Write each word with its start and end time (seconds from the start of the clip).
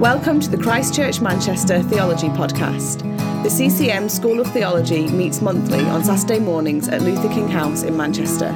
Welcome 0.00 0.40
to 0.40 0.50
the 0.50 0.58
Christchurch 0.58 1.22
Manchester 1.22 1.82
Theology 1.82 2.28
Podcast. 2.28 3.00
The 3.42 3.48
CCM 3.48 4.10
School 4.10 4.40
of 4.40 4.52
Theology 4.52 5.08
meets 5.08 5.40
monthly 5.40 5.80
on 5.86 6.04
Saturday 6.04 6.38
mornings 6.38 6.86
at 6.88 7.00
Luther 7.00 7.30
King 7.30 7.48
House 7.48 7.82
in 7.82 7.96
Manchester. 7.96 8.52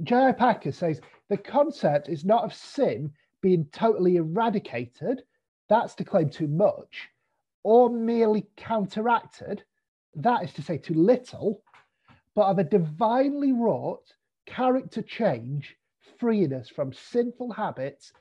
J.I. 0.03 0.31
Packer 0.31 0.71
says 0.71 1.01
the 1.29 1.37
concept 1.37 2.09
is 2.09 2.25
not 2.25 2.43
of 2.43 2.53
sin 2.53 3.11
being 3.41 3.65
totally 3.71 4.15
eradicated, 4.15 5.23
that's 5.69 5.95
to 5.95 6.03
claim 6.03 6.29
too 6.29 6.47
much, 6.47 7.09
or 7.63 7.89
merely 7.89 8.47
counteracted, 8.57 9.63
that 10.15 10.43
is 10.43 10.53
to 10.53 10.61
say 10.61 10.77
too 10.77 10.93
little, 10.93 11.61
but 12.35 12.47
of 12.47 12.59
a 12.59 12.63
divinely 12.63 13.51
wrought 13.51 14.13
character 14.45 15.01
change, 15.01 15.75
freeing 16.19 16.53
us 16.53 16.69
from 16.69 16.93
sinful 16.93 17.51
habits 17.51 18.11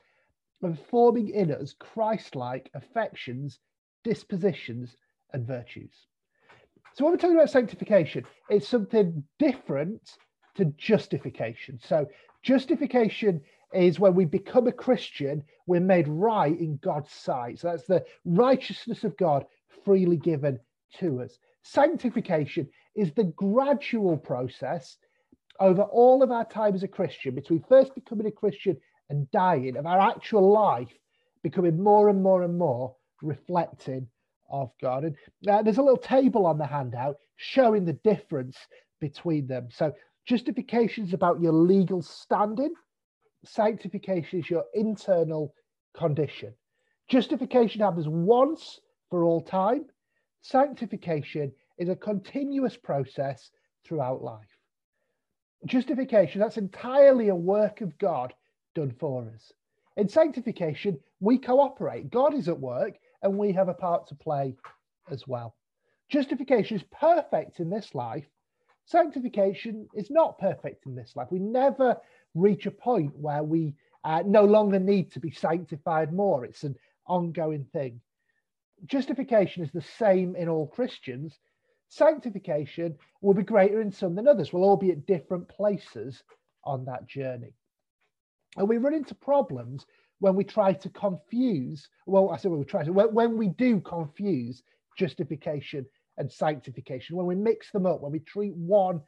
and 0.61 0.79
forming 0.79 1.29
in 1.29 1.51
us 1.51 1.73
Christ 1.73 2.35
like 2.35 2.69
affections, 2.73 3.59
dispositions, 4.03 4.95
and 5.33 5.45
virtues. 5.45 5.93
So, 6.93 7.03
when 7.03 7.13
we're 7.13 7.17
talking 7.17 7.35
about 7.35 7.49
sanctification, 7.49 8.23
it's 8.49 8.67
something 8.67 9.23
different 9.39 10.17
to 10.55 10.65
justification. 10.77 11.79
So, 11.83 12.07
justification 12.43 13.41
is 13.73 13.99
when 13.99 14.13
we 14.13 14.25
become 14.25 14.67
a 14.67 14.71
Christian, 14.71 15.43
we're 15.65 15.79
made 15.79 16.07
right 16.07 16.57
in 16.57 16.77
God's 16.77 17.11
sight. 17.11 17.59
So, 17.59 17.69
that's 17.69 17.87
the 17.87 18.05
righteousness 18.25 19.03
of 19.03 19.17
God 19.17 19.45
freely 19.83 20.17
given 20.17 20.59
to 20.99 21.21
us. 21.21 21.39
Sanctification 21.63 22.69
is 22.95 23.11
the 23.13 23.23
gradual 23.23 24.17
process 24.17 24.97
over 25.59 25.81
all 25.83 26.21
of 26.21 26.31
our 26.31 26.45
time 26.45 26.75
as 26.75 26.83
a 26.83 26.87
Christian, 26.87 27.33
between 27.33 27.63
first 27.67 27.95
becoming 27.95 28.27
a 28.27 28.31
Christian 28.31 28.77
and 29.09 29.29
dying, 29.31 29.77
of 29.77 29.85
our 29.85 29.99
actual 29.99 30.51
life 30.51 30.93
becoming 31.41 31.81
more 31.81 32.09
and 32.09 32.21
more 32.21 32.43
and 32.43 32.57
more 32.57 32.95
reflecting 33.23 34.07
of 34.49 34.71
God. 34.81 35.03
And 35.03 35.15
there's 35.41 35.77
a 35.77 35.81
little 35.81 35.97
table 35.97 36.45
on 36.45 36.57
the 36.57 36.65
handout 36.65 37.17
showing 37.37 37.85
the 37.85 37.93
difference 37.93 38.57
between 39.01 39.47
them. 39.47 39.69
So, 39.71 39.93
justification 40.25 41.05
is 41.05 41.13
about 41.13 41.41
your 41.41 41.51
legal 41.51 42.01
standing, 42.01 42.73
sanctification 43.43 44.39
is 44.39 44.49
your 44.49 44.65
internal 44.73 45.53
condition. 45.93 46.53
Justification 47.09 47.81
happens 47.81 48.07
once 48.07 48.79
for 49.09 49.23
all 49.23 49.41
time, 49.41 49.85
sanctification 50.41 51.51
is 51.77 51.89
a 51.89 51.95
continuous 51.95 52.77
process 52.77 53.51
throughout 53.85 54.23
life. 54.23 54.47
Justification, 55.65 56.39
that's 56.39 56.57
entirely 56.57 57.29
a 57.29 57.35
work 57.35 57.81
of 57.81 57.97
God 57.97 58.33
done 58.75 58.93
for 58.99 59.29
us. 59.33 59.51
In 59.97 60.09
sanctification, 60.09 60.99
we 61.19 61.37
cooperate. 61.37 62.09
God 62.09 62.33
is 62.33 62.49
at 62.49 62.59
work 62.59 62.95
and 63.23 63.37
we 63.37 63.51
have 63.53 63.69
a 63.69 63.73
part 63.73 64.07
to 64.07 64.15
play 64.15 64.55
as 65.09 65.27
well. 65.27 65.55
Justification 66.09 66.77
is 66.77 66.83
perfect 66.91 67.59
in 67.59 67.69
this 67.69 67.95
life. 67.95 68.25
Sanctification 68.85 69.87
is 69.95 70.11
not 70.11 70.37
perfect 70.37 70.85
in 70.85 70.93
this 70.93 71.15
life. 71.15 71.29
We 71.31 71.39
never 71.39 71.97
reach 72.35 72.65
a 72.65 72.71
point 72.71 73.17
where 73.17 73.43
we 73.43 73.73
uh, 74.03 74.23
no 74.25 74.43
longer 74.43 74.79
need 74.79 75.11
to 75.13 75.19
be 75.19 75.31
sanctified 75.31 76.13
more. 76.13 76.43
It's 76.43 76.63
an 76.63 76.75
ongoing 77.07 77.65
thing. 77.71 78.01
Justification 78.85 79.63
is 79.63 79.71
the 79.71 79.81
same 79.81 80.35
in 80.35 80.49
all 80.49 80.67
Christians. 80.67 81.39
Sanctification 81.87 82.97
will 83.21 83.33
be 83.33 83.43
greater 83.43 83.79
in 83.79 83.91
some 83.91 84.15
than 84.15 84.27
others. 84.27 84.51
We'll 84.51 84.63
all 84.63 84.77
be 84.77 84.91
at 84.91 85.05
different 85.05 85.47
places 85.47 86.23
on 86.65 86.85
that 86.85 87.07
journey. 87.07 87.53
And 88.57 88.67
we 88.67 88.77
run 88.77 88.93
into 88.93 89.15
problems 89.15 89.85
when 90.23 90.35
we 90.35 90.43
try 90.45 90.71
to 90.71 90.89
confuse, 90.91 91.89
well, 92.05 92.29
I 92.29 92.37
said 92.37 92.49
when 92.49 92.61
we 92.61 92.65
try 92.65 92.85
to, 92.85 92.93
when, 92.93 93.13
when 93.13 93.37
we 93.37 93.49
do 93.49 93.81
confuse 93.81 94.63
justification 94.97 95.85
and 96.17 96.31
sanctification, 96.31 97.17
when 97.17 97.25
we 97.25 97.35
mix 97.35 97.71
them 97.71 97.85
up, 97.85 97.99
when 97.99 98.13
we 98.13 98.19
treat 98.19 98.55
one 98.55 99.01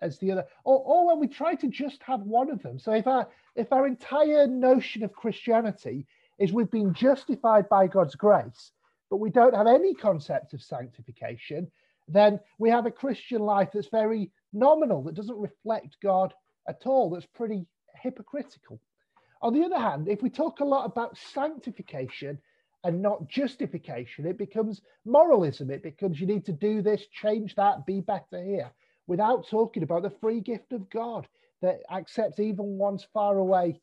as 0.00 0.16
the 0.20 0.30
other, 0.30 0.44
or, 0.62 0.78
or 0.78 1.08
when 1.08 1.18
we 1.18 1.26
try 1.26 1.56
to 1.56 1.66
just 1.66 2.00
have 2.04 2.20
one 2.20 2.52
of 2.52 2.62
them. 2.62 2.78
So 2.78 2.92
if 2.92 3.08
our 3.08 3.28
if 3.56 3.72
our 3.72 3.84
entire 3.88 4.46
notion 4.46 5.02
of 5.02 5.12
Christianity 5.12 6.06
is 6.38 6.52
we've 6.52 6.70
been 6.70 6.94
justified 6.94 7.68
by 7.68 7.88
God's 7.88 8.14
grace, 8.14 8.70
but 9.10 9.16
we 9.16 9.30
don't 9.30 9.56
have 9.56 9.66
any 9.66 9.92
concept 9.92 10.54
of 10.54 10.62
sanctification, 10.62 11.68
then 12.06 12.38
we 12.60 12.70
have 12.70 12.86
a 12.86 12.92
Christian 12.92 13.40
life 13.40 13.70
that's 13.74 13.88
very 13.88 14.30
nominal, 14.52 15.02
that 15.02 15.16
doesn't 15.16 15.36
reflect 15.36 15.96
God 16.00 16.32
at 16.68 16.86
all, 16.86 17.10
that's 17.10 17.26
pretty 17.26 17.66
hypocritical. 18.00 18.80
On 19.42 19.54
the 19.54 19.64
other 19.64 19.78
hand, 19.78 20.08
if 20.08 20.22
we 20.22 20.28
talk 20.28 20.60
a 20.60 20.64
lot 20.64 20.84
about 20.84 21.16
sanctification 21.16 22.38
and 22.84 23.00
not 23.00 23.28
justification, 23.28 24.26
it 24.26 24.36
becomes 24.36 24.82
moralism. 25.04 25.70
It 25.70 25.82
becomes 25.82 26.20
you 26.20 26.26
need 26.26 26.44
to 26.46 26.52
do 26.52 26.82
this, 26.82 27.06
change 27.12 27.54
that, 27.54 27.86
be 27.86 28.00
better 28.00 28.42
here, 28.42 28.70
without 29.06 29.48
talking 29.48 29.82
about 29.82 30.02
the 30.02 30.10
free 30.20 30.40
gift 30.40 30.72
of 30.72 30.88
God 30.90 31.26
that 31.62 31.80
accepts 31.90 32.38
even 32.38 32.78
ones 32.78 33.06
far 33.12 33.38
away 33.38 33.80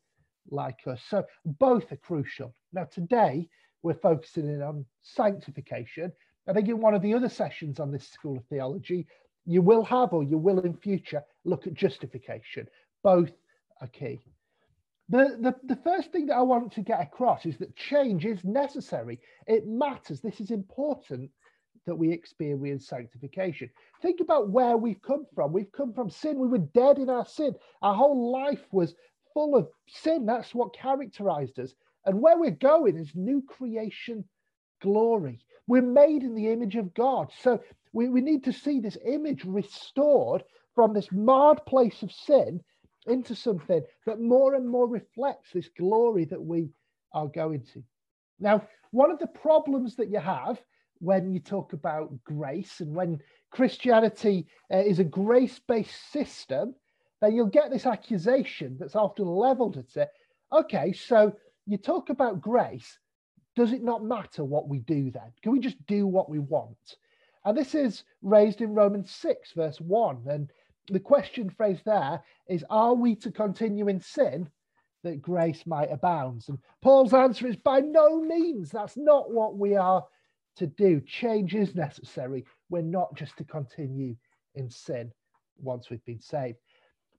like 0.50 0.78
us. 0.86 1.02
So 1.08 1.24
both 1.44 1.90
are 1.92 1.96
crucial. 1.96 2.54
Now, 2.72 2.84
today 2.84 3.48
we're 3.82 3.94
focusing 3.94 4.48
in 4.48 4.62
on 4.62 4.84
sanctification. 5.02 6.12
I 6.48 6.52
think 6.52 6.68
in 6.68 6.80
one 6.80 6.94
of 6.94 7.02
the 7.02 7.14
other 7.14 7.28
sessions 7.28 7.78
on 7.78 7.92
this 7.92 8.08
School 8.08 8.38
of 8.38 8.44
Theology, 8.46 9.06
you 9.44 9.62
will 9.62 9.84
have 9.84 10.12
or 10.12 10.22
you 10.22 10.38
will 10.38 10.60
in 10.60 10.74
future 10.74 11.22
look 11.44 11.66
at 11.66 11.74
justification. 11.74 12.66
Both 13.02 13.32
are 13.80 13.88
key. 13.88 14.20
The, 15.10 15.38
the, 15.40 15.54
the 15.74 15.80
first 15.82 16.12
thing 16.12 16.26
that 16.26 16.36
I 16.36 16.42
want 16.42 16.72
to 16.72 16.82
get 16.82 17.00
across 17.00 17.46
is 17.46 17.56
that 17.58 17.74
change 17.76 18.26
is 18.26 18.44
necessary. 18.44 19.20
It 19.46 19.66
matters. 19.66 20.20
This 20.20 20.40
is 20.40 20.50
important 20.50 21.30
that 21.86 21.94
we 21.94 22.12
experience 22.12 22.86
sanctification. 22.88 23.70
Think 24.02 24.20
about 24.20 24.50
where 24.50 24.76
we've 24.76 25.00
come 25.00 25.24
from. 25.34 25.52
We've 25.52 25.72
come 25.72 25.94
from 25.94 26.10
sin. 26.10 26.38
We 26.38 26.48
were 26.48 26.58
dead 26.58 26.98
in 26.98 27.08
our 27.08 27.24
sin. 27.24 27.54
Our 27.80 27.94
whole 27.94 28.30
life 28.30 28.62
was 28.70 28.94
full 29.32 29.56
of 29.56 29.68
sin. 29.88 30.26
That's 30.26 30.54
what 30.54 30.74
characterized 30.74 31.58
us. 31.58 31.72
And 32.04 32.20
where 32.20 32.38
we're 32.38 32.50
going 32.50 32.98
is 32.98 33.12
new 33.14 33.42
creation 33.48 34.24
glory. 34.82 35.40
We're 35.66 35.82
made 35.82 36.22
in 36.22 36.34
the 36.34 36.52
image 36.52 36.76
of 36.76 36.92
God. 36.92 37.32
So 37.40 37.60
we, 37.94 38.10
we 38.10 38.20
need 38.20 38.44
to 38.44 38.52
see 38.52 38.80
this 38.80 38.98
image 39.06 39.44
restored 39.44 40.44
from 40.74 40.92
this 40.92 41.10
marred 41.10 41.64
place 41.66 42.02
of 42.02 42.12
sin 42.12 42.60
into 43.06 43.34
something 43.34 43.82
that 44.06 44.20
more 44.20 44.54
and 44.54 44.68
more 44.68 44.88
reflects 44.88 45.52
this 45.52 45.68
glory 45.76 46.24
that 46.26 46.42
we 46.42 46.68
are 47.12 47.28
going 47.28 47.62
to. 47.72 47.82
Now, 48.38 48.66
one 48.90 49.10
of 49.10 49.18
the 49.18 49.26
problems 49.26 49.96
that 49.96 50.10
you 50.10 50.18
have 50.18 50.58
when 51.00 51.32
you 51.32 51.40
talk 51.40 51.72
about 51.72 52.12
grace 52.24 52.80
and 52.80 52.94
when 52.94 53.20
Christianity 53.50 54.46
uh, 54.72 54.78
is 54.78 54.98
a 54.98 55.04
grace 55.04 55.58
based 55.58 56.12
system, 56.12 56.74
then 57.20 57.34
you'll 57.34 57.46
get 57.46 57.70
this 57.70 57.86
accusation 57.86 58.76
that's 58.78 58.96
often 58.96 59.26
leveled 59.26 59.76
at 59.76 59.96
it. 59.96 60.10
Okay, 60.52 60.92
so 60.92 61.34
you 61.66 61.76
talk 61.76 62.10
about 62.10 62.40
grace. 62.40 62.98
Does 63.56 63.72
it 63.72 63.82
not 63.82 64.04
matter 64.04 64.44
what 64.44 64.68
we 64.68 64.80
do 64.80 65.10
then? 65.10 65.32
Can 65.42 65.52
we 65.52 65.58
just 65.58 65.84
do 65.86 66.06
what 66.06 66.30
we 66.30 66.38
want? 66.38 66.96
And 67.44 67.56
this 67.56 67.74
is 67.74 68.04
raised 68.22 68.60
in 68.60 68.74
Romans 68.74 69.10
6, 69.10 69.52
verse 69.52 69.80
1. 69.80 70.24
And 70.28 70.50
the 70.88 71.00
question 71.00 71.50
phrase 71.50 71.80
there 71.84 72.22
is 72.48 72.64
Are 72.70 72.94
we 72.94 73.14
to 73.16 73.30
continue 73.30 73.88
in 73.88 74.00
sin 74.00 74.48
that 75.04 75.22
grace 75.22 75.66
might 75.66 75.92
abound? 75.92 76.44
And 76.48 76.58
Paul's 76.82 77.14
answer 77.14 77.46
is 77.46 77.56
By 77.56 77.80
no 77.80 78.20
means. 78.20 78.70
That's 78.70 78.96
not 78.96 79.30
what 79.30 79.56
we 79.56 79.76
are 79.76 80.04
to 80.56 80.66
do. 80.66 81.00
Change 81.00 81.54
is 81.54 81.74
necessary. 81.74 82.44
We're 82.70 82.82
not 82.82 83.14
just 83.14 83.36
to 83.38 83.44
continue 83.44 84.16
in 84.54 84.70
sin 84.70 85.12
once 85.62 85.90
we've 85.90 86.04
been 86.04 86.20
saved. 86.20 86.58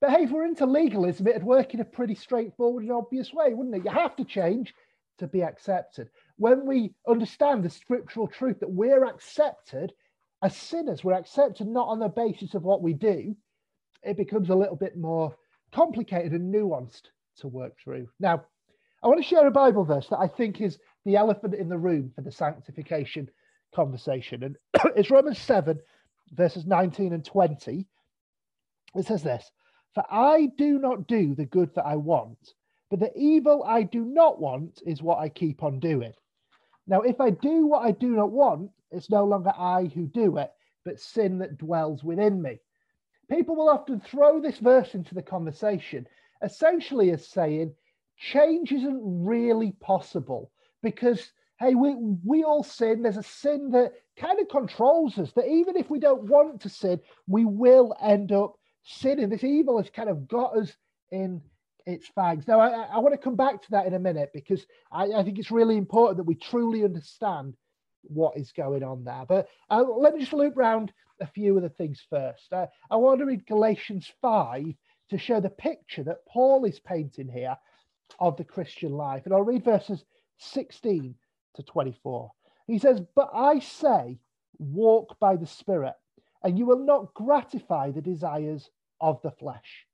But 0.01 0.11
hey, 0.11 0.23
if 0.23 0.31
we're 0.31 0.45
into 0.45 0.65
legalism, 0.65 1.27
it'd 1.27 1.43
work 1.43 1.73
in 1.73 1.81
a 1.81 1.85
pretty 1.85 2.15
straightforward 2.15 2.83
and 2.83 2.91
obvious 2.91 3.33
way, 3.33 3.53
wouldn't 3.53 3.75
it? 3.75 3.85
You 3.85 3.91
have 3.91 4.15
to 4.17 4.23
change 4.23 4.73
to 5.17 5.27
be 5.27 5.43
accepted. 5.43 6.09
When 6.37 6.65
we 6.65 6.93
understand 7.07 7.63
the 7.63 7.69
scriptural 7.69 8.27
truth 8.27 8.59
that 8.61 8.71
we're 8.71 9.05
accepted 9.05 9.91
as 10.41 10.55
sinners, 10.55 11.03
we're 11.03 11.13
accepted 11.13 11.67
not 11.67 11.89
on 11.89 11.99
the 11.99 12.07
basis 12.07 12.53
of 12.53 12.63
what 12.63 12.81
we 12.81 12.93
do, 12.93 13.35
it 14.03 14.17
becomes 14.17 14.49
a 14.49 14.55
little 14.55 14.75
bit 14.75 14.97
more 14.97 15.35
complicated 15.73 16.31
and 16.31 16.53
nuanced 16.53 17.03
to 17.37 17.47
work 17.47 17.73
through. 17.83 18.07
Now, 18.19 18.43
I 19.03 19.07
want 19.07 19.21
to 19.21 19.27
share 19.27 19.47
a 19.47 19.51
Bible 19.51 19.85
verse 19.85 20.07
that 20.09 20.19
I 20.19 20.27
think 20.27 20.61
is 20.61 20.77
the 21.05 21.15
elephant 21.15 21.55
in 21.55 21.69
the 21.69 21.77
room 21.77 22.11
for 22.15 22.21
the 22.21 22.31
sanctification 22.31 23.29
conversation. 23.73 24.43
And 24.43 24.57
it's 24.95 25.11
Romans 25.11 25.39
7, 25.39 25.79
verses 26.31 26.65
19 26.65 27.13
and 27.13 27.23
20. 27.23 27.87
It 28.95 29.05
says 29.05 29.23
this 29.23 29.51
For 29.93 30.03
I 30.09 30.49
do 30.57 30.79
not 30.79 31.07
do 31.07 31.35
the 31.35 31.45
good 31.45 31.73
that 31.75 31.85
I 31.85 31.95
want, 31.95 32.53
but 32.89 32.99
the 32.99 33.11
evil 33.15 33.63
I 33.63 33.83
do 33.83 34.03
not 34.03 34.41
want 34.41 34.81
is 34.85 35.01
what 35.01 35.19
I 35.19 35.29
keep 35.29 35.63
on 35.63 35.79
doing. 35.79 36.13
Now, 36.87 37.01
if 37.01 37.21
I 37.21 37.29
do 37.29 37.67
what 37.67 37.85
I 37.85 37.91
do 37.91 38.15
not 38.15 38.31
want, 38.31 38.71
it's 38.91 39.11
no 39.11 39.23
longer 39.23 39.53
I 39.55 39.85
who 39.93 40.07
do 40.07 40.37
it, 40.37 40.51
but 40.83 40.99
sin 40.99 41.37
that 41.39 41.57
dwells 41.57 42.03
within 42.03 42.41
me. 42.41 42.59
People 43.29 43.55
will 43.55 43.69
often 43.69 43.99
throw 43.99 44.41
this 44.41 44.57
verse 44.57 44.95
into 44.95 45.13
the 45.13 45.21
conversation, 45.21 46.07
essentially 46.41 47.11
as 47.11 47.27
saying, 47.27 47.73
change 48.17 48.71
isn't 48.71 49.01
really 49.03 49.71
possible 49.79 50.51
because, 50.81 51.31
hey, 51.59 51.75
we, 51.75 51.95
we 52.25 52.43
all 52.43 52.63
sin. 52.63 53.01
There's 53.01 53.17
a 53.17 53.23
sin 53.23 53.71
that 53.71 53.93
kind 54.17 54.39
of 54.39 54.49
controls 54.49 55.17
us, 55.17 55.31
that 55.33 55.47
even 55.47 55.77
if 55.77 55.89
we 55.89 55.99
don't 55.99 56.23
want 56.23 56.61
to 56.61 56.69
sin, 56.69 56.99
we 57.27 57.45
will 57.45 57.95
end 58.01 58.31
up 58.31 58.55
sinning. 58.83 59.29
This 59.29 59.43
evil 59.43 59.77
has 59.77 59.89
kind 59.89 60.09
of 60.09 60.27
got 60.27 60.57
us 60.57 60.71
in 61.11 61.41
its 61.85 62.07
fangs. 62.07 62.47
Now, 62.47 62.59
I, 62.59 62.83
I 62.83 62.97
want 62.99 63.13
to 63.13 63.17
come 63.17 63.35
back 63.35 63.61
to 63.61 63.71
that 63.71 63.85
in 63.85 63.93
a 63.93 63.99
minute 63.99 64.31
because 64.33 64.65
I, 64.91 65.05
I, 65.05 65.23
think 65.23 65.39
it's 65.39 65.51
really 65.51 65.77
important 65.77 66.17
that 66.17 66.23
we 66.23 66.35
truly 66.35 66.83
understand 66.83 67.55
what 68.03 68.37
is 68.37 68.51
going 68.51 68.83
on 68.83 69.03
there. 69.03 69.25
But 69.27 69.47
uh, 69.69 69.83
let 69.83 70.13
me 70.13 70.21
just 70.21 70.33
loop 70.33 70.53
round 70.55 70.91
a 71.21 71.27
few 71.27 71.55
of 71.57 71.63
the 71.63 71.69
things 71.69 72.01
first. 72.09 72.51
Uh, 72.51 72.67
I 72.89 72.95
want 72.95 73.19
to 73.19 73.25
read 73.25 73.45
Galatians 73.45 74.11
5 74.21 74.65
to 75.09 75.17
show 75.17 75.39
the 75.39 75.49
picture 75.49 76.03
that 76.03 76.25
Paul 76.27 76.65
is 76.65 76.79
painting 76.79 77.29
here 77.29 77.57
of 78.19 78.37
the 78.37 78.43
Christian 78.43 78.91
life. 78.91 79.23
And 79.25 79.33
I'll 79.33 79.41
read 79.41 79.63
verses 79.63 80.03
16 80.37 81.15
to 81.55 81.63
24. 81.63 82.31
He 82.67 82.79
says, 82.79 83.01
But 83.15 83.29
I 83.33 83.59
say, 83.59 84.19
walk 84.57 85.17
by 85.19 85.35
the 85.35 85.47
Spirit, 85.47 85.95
and 86.43 86.57
you 86.57 86.65
will 86.65 86.85
not 86.85 87.13
gratify 87.13 87.91
the 87.91 88.01
desires 88.01 88.69
of 89.01 89.21
the 89.21 89.31
flesh. 89.31 89.85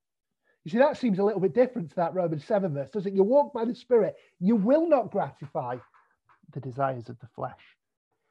You 0.64 0.72
see, 0.72 0.80
that 0.80 0.98
seems 0.98 1.20
a 1.20 1.24
little 1.24 1.40
bit 1.40 1.54
different 1.54 1.92
to 1.92 1.96
that 1.98 2.16
Romans 2.16 2.44
7 2.46 2.74
verse, 2.74 2.90
doesn't 2.90 3.12
it? 3.12 3.16
You 3.16 3.24
walk 3.24 3.54
by 3.54 3.66
the 3.66 3.76
Spirit, 3.76 4.16
you 4.40 4.56
will 4.56 4.90
not 4.90 5.12
gratify 5.12 5.78
the 6.54 6.60
desires 6.60 7.08
of 7.10 7.20
the 7.20 7.28
flesh. 7.36 7.54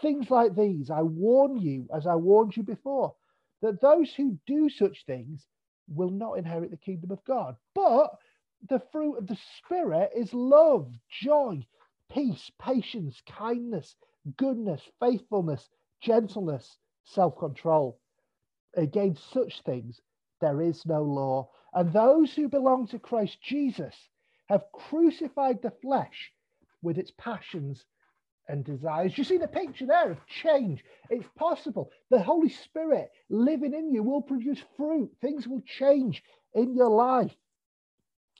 things 0.00 0.30
like 0.30 0.54
these. 0.56 0.90
I 0.90 1.02
warn 1.02 1.58
you, 1.58 1.88
as 1.94 2.06
I 2.06 2.14
warned 2.14 2.56
you 2.56 2.62
before, 2.62 3.14
that 3.62 3.80
those 3.80 4.12
who 4.14 4.38
do 4.46 4.68
such 4.68 5.04
things 5.06 5.46
will 5.88 6.10
not 6.10 6.38
inherit 6.38 6.70
the 6.70 6.76
kingdom 6.76 7.10
of 7.10 7.24
God. 7.24 7.56
But 7.74 8.10
the 8.68 8.82
fruit 8.92 9.16
of 9.16 9.26
the 9.26 9.38
Spirit 9.58 10.10
is 10.16 10.32
love, 10.32 10.92
joy, 11.10 11.66
peace, 12.10 12.50
patience, 12.60 13.20
kindness, 13.26 13.96
goodness, 14.36 14.82
faithfulness 15.00 15.68
gentleness, 16.02 16.78
self 17.04 17.38
control. 17.38 17.98
Against 18.76 19.30
such 19.32 19.62
things, 19.62 20.00
there 20.40 20.60
is 20.60 20.84
no 20.84 21.02
law. 21.02 21.50
And 21.74 21.92
those 21.92 22.34
who 22.34 22.48
belong 22.48 22.86
to 22.88 22.98
Christ 22.98 23.38
Jesus 23.42 23.94
have 24.48 24.64
crucified 24.72 25.62
the 25.62 25.72
flesh 25.82 26.32
with 26.82 26.98
its 26.98 27.12
passions 27.16 27.84
and 28.48 28.64
desires. 28.64 29.16
You 29.16 29.24
see 29.24 29.38
the 29.38 29.48
picture 29.48 29.86
there 29.86 30.10
of 30.10 30.26
change. 30.26 30.84
It's 31.10 31.28
possible. 31.36 31.90
The 32.10 32.22
Holy 32.22 32.48
Spirit 32.48 33.10
living 33.30 33.74
in 33.74 33.92
you 33.92 34.02
will 34.02 34.22
produce 34.22 34.58
fruit. 34.76 35.10
Things 35.20 35.46
will 35.46 35.62
change 35.62 36.22
in 36.54 36.74
your 36.74 36.90
life. 36.90 37.34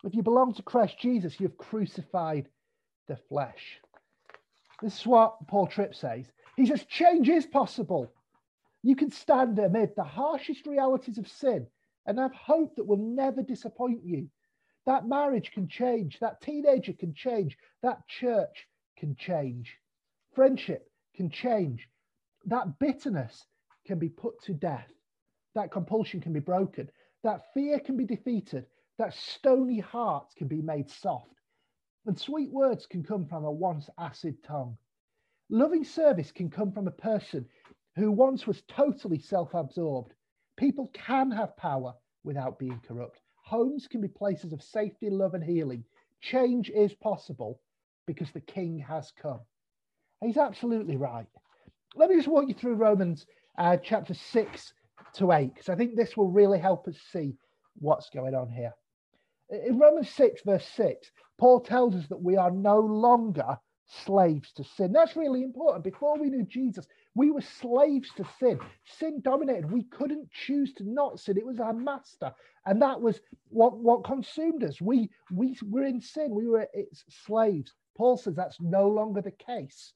If 0.04 0.14
you 0.14 0.22
belong 0.22 0.54
to 0.54 0.62
Christ 0.62 0.98
Jesus, 0.98 1.38
you've 1.38 1.56
crucified 1.56 2.48
the 3.08 3.16
flesh. 3.28 3.80
This 4.82 4.98
is 4.98 5.06
what 5.06 5.46
Paul 5.46 5.68
Tripp 5.68 5.94
says. 5.94 6.26
He 6.56 6.66
says, 6.66 6.84
change 6.84 7.28
is 7.28 7.46
possible. 7.46 8.12
You 8.82 8.96
can 8.96 9.12
stand 9.12 9.58
amid 9.58 9.94
the 9.94 10.02
harshest 10.02 10.66
realities 10.66 11.18
of 11.18 11.28
sin 11.28 11.66
and 12.06 12.18
have 12.18 12.34
hope 12.34 12.74
that 12.76 12.86
will 12.86 12.96
never 12.96 13.42
disappoint 13.42 14.04
you. 14.04 14.28
That 14.86 15.06
marriage 15.06 15.52
can 15.52 15.68
change. 15.68 16.18
That 16.18 16.40
teenager 16.40 16.92
can 16.92 17.14
change. 17.14 17.56
That 17.82 18.06
church 18.08 18.66
can 18.96 19.14
change. 19.14 19.78
Friendship 20.34 20.90
can 21.14 21.28
change. 21.28 21.88
That 22.46 22.78
bitterness 22.78 23.46
can 23.86 23.98
be 23.98 24.08
put 24.08 24.42
to 24.44 24.54
death. 24.54 24.90
That 25.54 25.70
compulsion 25.70 26.20
can 26.20 26.32
be 26.32 26.40
broken. 26.40 26.90
That 27.22 27.52
fear 27.52 27.78
can 27.78 27.96
be 27.96 28.06
defeated. 28.06 28.66
That 28.98 29.14
stony 29.14 29.78
heart 29.78 30.32
can 30.36 30.48
be 30.48 30.62
made 30.62 30.88
soft. 30.88 31.34
And 32.06 32.18
sweet 32.18 32.50
words 32.50 32.86
can 32.86 33.02
come 33.02 33.26
from 33.26 33.44
a 33.44 33.52
once 33.52 33.90
acid 33.98 34.42
tongue. 34.42 34.78
Loving 35.50 35.84
service 35.84 36.32
can 36.32 36.50
come 36.50 36.72
from 36.72 36.88
a 36.88 36.92
person 36.92 37.46
who 37.94 38.10
once 38.10 38.46
was 38.46 38.62
totally 38.62 39.18
self 39.18 39.52
absorbed. 39.52 40.14
People 40.56 40.88
can 40.94 41.30
have 41.30 41.56
power 41.56 41.94
without 42.24 42.58
being 42.58 42.80
corrupt. 42.80 43.20
Homes 43.44 43.86
can 43.86 44.00
be 44.00 44.08
places 44.08 44.52
of 44.52 44.62
safety, 44.62 45.10
love, 45.10 45.34
and 45.34 45.44
healing. 45.44 45.84
Change 46.20 46.70
is 46.70 46.94
possible 46.94 47.60
because 48.06 48.30
the 48.32 48.40
King 48.40 48.78
has 48.78 49.12
come. 49.12 49.40
He's 50.22 50.36
absolutely 50.36 50.96
right. 50.96 51.26
Let 51.96 52.08
me 52.08 52.16
just 52.16 52.28
walk 52.28 52.48
you 52.48 52.54
through 52.54 52.74
Romans 52.74 53.26
uh, 53.58 53.76
chapter 53.82 54.14
6 54.14 54.72
to 55.14 55.32
8, 55.32 55.52
because 55.52 55.68
I 55.68 55.74
think 55.74 55.96
this 55.96 56.16
will 56.16 56.30
really 56.30 56.58
help 56.58 56.86
us 56.86 56.96
see 57.12 57.34
what's 57.74 58.08
going 58.10 58.34
on 58.34 58.48
here. 58.48 58.72
In 59.50 59.78
Romans 59.78 60.08
6, 60.10 60.42
verse 60.46 60.66
6, 60.76 61.10
Paul 61.38 61.60
tells 61.60 61.94
us 61.94 62.06
that 62.08 62.22
we 62.22 62.36
are 62.36 62.50
no 62.50 62.78
longer 62.78 63.58
slaves 64.04 64.52
to 64.52 64.64
sin. 64.64 64.92
That's 64.92 65.16
really 65.16 65.42
important. 65.42 65.84
Before 65.84 66.18
we 66.18 66.30
knew 66.30 66.44
Jesus, 66.44 66.86
we 67.14 67.30
were 67.30 67.42
slaves 67.42 68.08
to 68.16 68.24
sin. 68.38 68.58
Sin 68.86 69.20
dominated. 69.22 69.70
We 69.70 69.84
couldn't 69.84 70.30
choose 70.30 70.72
to 70.74 70.88
not 70.88 71.18
sin. 71.18 71.36
It 71.36 71.44
was 71.44 71.60
our 71.60 71.74
master. 71.74 72.32
And 72.64 72.80
that 72.80 73.00
was 73.00 73.20
what, 73.48 73.76
what 73.76 74.04
consumed 74.04 74.64
us. 74.64 74.80
We, 74.80 75.10
we 75.30 75.58
were 75.68 75.84
in 75.84 76.00
sin. 76.00 76.34
We 76.34 76.48
were 76.48 76.68
its 76.72 77.04
slaves. 77.26 77.74
Paul 77.96 78.16
says 78.16 78.34
that's 78.34 78.60
no 78.60 78.88
longer 78.88 79.20
the 79.20 79.32
case 79.32 79.92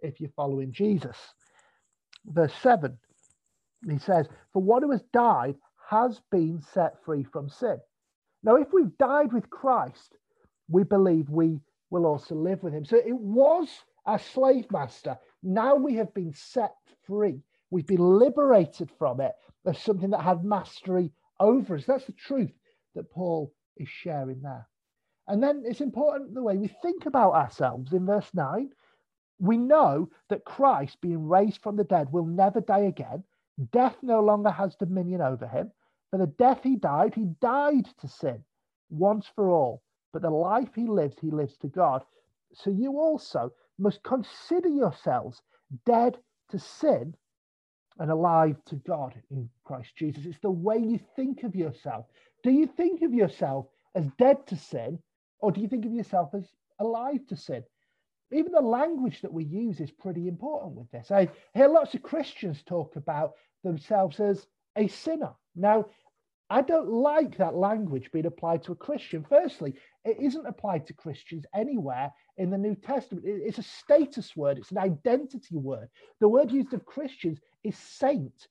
if 0.00 0.20
you're 0.20 0.30
following 0.36 0.72
Jesus. 0.72 1.16
Verse 2.26 2.52
7, 2.62 2.96
he 3.88 3.98
says, 3.98 4.26
For 4.52 4.62
one 4.62 4.82
who 4.82 4.90
has 4.90 5.02
died 5.12 5.56
has 5.88 6.20
been 6.30 6.60
set 6.72 7.02
free 7.04 7.24
from 7.24 7.48
sin. 7.48 7.78
Now, 8.42 8.56
if 8.56 8.72
we've 8.72 8.96
died 8.98 9.32
with 9.32 9.50
Christ, 9.50 10.16
we 10.68 10.82
believe 10.82 11.28
we 11.30 11.60
will 11.90 12.06
also 12.06 12.34
live 12.34 12.62
with 12.62 12.74
him. 12.74 12.84
So 12.84 12.96
it 12.96 13.16
was 13.16 13.68
a 14.06 14.18
slave 14.18 14.70
master. 14.70 15.16
Now 15.42 15.74
we 15.76 15.94
have 15.94 16.12
been 16.14 16.32
set 16.32 16.74
free. 17.06 17.40
We've 17.70 17.86
been 17.86 18.18
liberated 18.18 18.90
from 18.98 19.20
it 19.20 19.32
as 19.64 19.78
something 19.78 20.10
that 20.10 20.22
had 20.22 20.44
mastery 20.44 21.12
over 21.40 21.76
us. 21.76 21.84
That's 21.86 22.06
the 22.06 22.12
truth 22.12 22.52
that 22.94 23.10
Paul 23.10 23.52
is 23.76 23.88
sharing 23.88 24.40
there. 24.42 24.66
And 25.28 25.42
then 25.42 25.64
it's 25.66 25.80
important 25.80 26.34
the 26.34 26.42
way 26.42 26.56
we 26.56 26.68
think 26.82 27.06
about 27.06 27.32
ourselves 27.32 27.92
in 27.92 28.06
verse 28.06 28.30
9. 28.32 28.70
We 29.38 29.58
know 29.58 30.08
that 30.28 30.44
Christ, 30.44 31.00
being 31.00 31.28
raised 31.28 31.62
from 31.62 31.76
the 31.76 31.84
dead, 31.84 32.12
will 32.12 32.26
never 32.26 32.60
die 32.60 32.80
again. 32.80 33.22
Death 33.72 33.96
no 34.02 34.20
longer 34.20 34.50
has 34.50 34.76
dominion 34.76 35.20
over 35.20 35.46
him. 35.46 35.70
For 36.10 36.18
the 36.18 36.26
death 36.26 36.62
he 36.62 36.76
died, 36.76 37.14
he 37.14 37.26
died 37.40 37.86
to 38.00 38.08
sin 38.08 38.44
once 38.90 39.26
for 39.34 39.50
all. 39.50 39.82
But 40.12 40.22
the 40.22 40.30
life 40.30 40.70
he 40.74 40.86
lives, 40.86 41.16
he 41.20 41.30
lives 41.30 41.56
to 41.58 41.68
God. 41.68 42.02
So 42.54 42.70
you 42.70 42.98
also 42.98 43.52
must 43.78 44.02
consider 44.02 44.68
yourselves 44.68 45.42
dead 45.84 46.16
to 46.50 46.58
sin 46.58 47.14
and 47.98 48.10
alive 48.10 48.56
to 48.66 48.76
God 48.76 49.14
in 49.30 49.48
Christ 49.64 49.96
Jesus. 49.96 50.24
It's 50.24 50.38
the 50.40 50.50
way 50.50 50.78
you 50.78 51.00
think 51.16 51.42
of 51.42 51.54
yourself. 51.54 52.06
Do 52.42 52.50
you 52.50 52.66
think 52.66 53.02
of 53.02 53.12
yourself 53.12 53.66
as 53.94 54.06
dead 54.18 54.46
to 54.48 54.56
sin, 54.56 54.98
or 55.40 55.50
do 55.50 55.60
you 55.60 55.68
think 55.68 55.84
of 55.84 55.92
yourself 55.92 56.34
as 56.34 56.46
alive 56.78 57.26
to 57.28 57.36
sin? 57.36 57.64
Even 58.32 58.52
the 58.52 58.60
language 58.60 59.20
that 59.22 59.32
we 59.32 59.44
use 59.44 59.80
is 59.80 59.90
pretty 59.90 60.26
important 60.26 60.74
with 60.74 60.90
this. 60.90 61.10
I 61.10 61.28
hear 61.54 61.68
lots 61.68 61.94
of 61.94 62.02
Christians 62.02 62.62
talk 62.62 62.96
about 62.96 63.34
themselves 63.62 64.18
as 64.20 64.46
a 64.76 64.88
sinner. 64.88 65.32
Now, 65.54 65.86
I 66.48 66.62
don't 66.62 66.88
like 66.88 67.36
that 67.36 67.56
language 67.56 68.10
being 68.12 68.26
applied 68.26 68.62
to 68.64 68.72
a 68.72 68.76
Christian. 68.76 69.24
Firstly, 69.28 69.74
it 70.04 70.16
isn't 70.20 70.46
applied 70.46 70.86
to 70.86 70.92
Christians 70.92 71.44
anywhere 71.54 72.12
in 72.36 72.50
the 72.50 72.58
New 72.58 72.76
Testament. 72.76 73.24
It's 73.26 73.58
a 73.58 73.64
status 73.64 74.36
word, 74.36 74.58
it's 74.58 74.70
an 74.70 74.78
identity 74.78 75.56
word. 75.56 75.88
The 76.20 76.28
word 76.28 76.52
used 76.52 76.72
of 76.72 76.84
Christians 76.84 77.40
is 77.64 77.76
saint. 77.76 78.48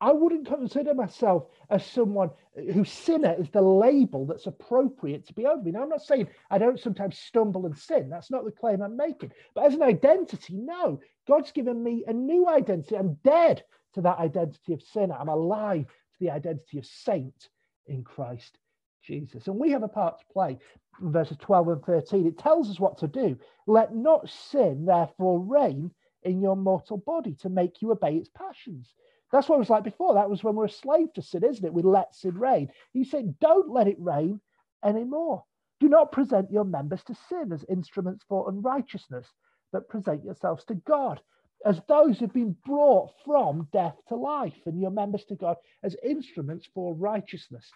I 0.00 0.12
wouldn't 0.12 0.46
consider 0.46 0.94
myself 0.94 1.46
as 1.68 1.84
someone 1.84 2.30
uh, 2.56 2.72
whose 2.72 2.90
sinner 2.90 3.34
is 3.38 3.50
the 3.50 3.60
label 3.60 4.26
that's 4.26 4.46
appropriate 4.46 5.26
to 5.26 5.34
be 5.34 5.46
over 5.46 5.62
me. 5.62 5.72
Now, 5.72 5.82
I'm 5.82 5.88
not 5.90 6.02
saying 6.02 6.28
I 6.50 6.58
don't 6.58 6.80
sometimes 6.80 7.18
stumble 7.18 7.66
and 7.66 7.76
sin. 7.76 8.08
That's 8.08 8.30
not 8.30 8.44
the 8.44 8.50
claim 8.50 8.82
I'm 8.82 8.96
making. 8.96 9.32
But 9.54 9.66
as 9.66 9.74
an 9.74 9.82
identity, 9.82 10.54
no. 10.54 11.00
God's 11.28 11.52
given 11.52 11.82
me 11.82 12.04
a 12.06 12.12
new 12.12 12.48
identity. 12.48 12.96
I'm 12.96 13.14
dead 13.24 13.62
to 13.94 14.00
that 14.02 14.18
identity 14.18 14.72
of 14.72 14.82
sinner. 14.82 15.16
I'm 15.18 15.28
alive 15.28 15.86
to 15.86 16.18
the 16.20 16.30
identity 16.30 16.78
of 16.78 16.86
saint 16.86 17.48
in 17.86 18.02
Christ 18.02 18.58
Jesus. 19.02 19.48
And 19.48 19.56
we 19.56 19.70
have 19.70 19.82
a 19.82 19.88
part 19.88 20.18
to 20.18 20.24
play 20.32 20.58
in 21.00 21.12
verses 21.12 21.36
12 21.40 21.68
and 21.68 21.84
13. 21.84 22.26
It 22.26 22.38
tells 22.38 22.70
us 22.70 22.80
what 22.80 22.98
to 22.98 23.08
do. 23.08 23.38
Let 23.66 23.94
not 23.94 24.28
sin, 24.28 24.86
therefore, 24.86 25.40
reign 25.40 25.90
in 26.22 26.40
your 26.40 26.56
mortal 26.56 26.98
body 26.98 27.34
to 27.40 27.48
make 27.48 27.80
you 27.80 27.92
obey 27.92 28.16
its 28.16 28.28
passions. 28.28 28.94
That's 29.32 29.48
what 29.48 29.56
it 29.56 29.60
was 29.60 29.70
like 29.70 29.84
before. 29.84 30.14
That 30.14 30.30
was 30.30 30.42
when 30.42 30.54
we're 30.54 30.64
a 30.66 30.70
slave 30.70 31.12
to 31.14 31.22
sin, 31.22 31.44
isn't 31.44 31.64
it? 31.64 31.72
We 31.72 31.82
let 31.82 32.14
sin 32.14 32.36
reign. 32.36 32.70
He 32.92 33.04
said, 33.04 33.38
don't 33.38 33.70
let 33.70 33.86
it 33.86 33.96
reign 33.98 34.40
anymore. 34.84 35.44
Do 35.78 35.88
not 35.88 36.12
present 36.12 36.50
your 36.50 36.64
members 36.64 37.02
to 37.04 37.14
sin 37.28 37.52
as 37.52 37.64
instruments 37.68 38.24
for 38.28 38.50
unrighteousness, 38.50 39.26
but 39.72 39.88
present 39.88 40.24
yourselves 40.24 40.64
to 40.64 40.74
God 40.74 41.20
as 41.64 41.80
those 41.88 42.18
who've 42.18 42.32
been 42.32 42.56
brought 42.64 43.10
from 43.24 43.68
death 43.72 43.96
to 44.08 44.16
life, 44.16 44.56
and 44.66 44.80
your 44.80 44.90
members 44.90 45.24
to 45.26 45.36
God 45.36 45.56
as 45.82 45.96
instruments 46.02 46.66
for 46.72 46.94
righteousness. 46.94 47.70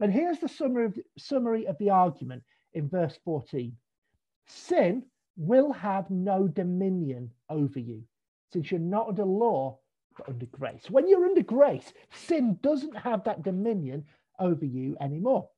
And 0.00 0.12
here's 0.12 0.40
the 0.40 0.48
summary 0.48 0.86
of, 0.86 0.94
the, 0.94 1.04
summary 1.16 1.66
of 1.66 1.78
the 1.78 1.90
argument 1.90 2.42
in 2.74 2.88
verse 2.88 3.18
14 3.24 3.74
Sin 4.46 5.04
will 5.36 5.72
have 5.72 6.10
no 6.10 6.46
dominion 6.46 7.30
over 7.48 7.78
you, 7.78 8.02
since 8.52 8.70
you're 8.70 8.80
not 8.80 9.08
under 9.08 9.24
law, 9.24 9.78
under 10.28 10.46
grace. 10.46 10.90
When 10.90 11.08
you're 11.08 11.24
under 11.24 11.42
grace, 11.42 11.92
sin 12.12 12.58
doesn't 12.62 12.96
have 12.96 13.24
that 13.24 13.42
dominion 13.42 14.04
over 14.38 14.64
you 14.64 14.96
anymore. 15.00 15.48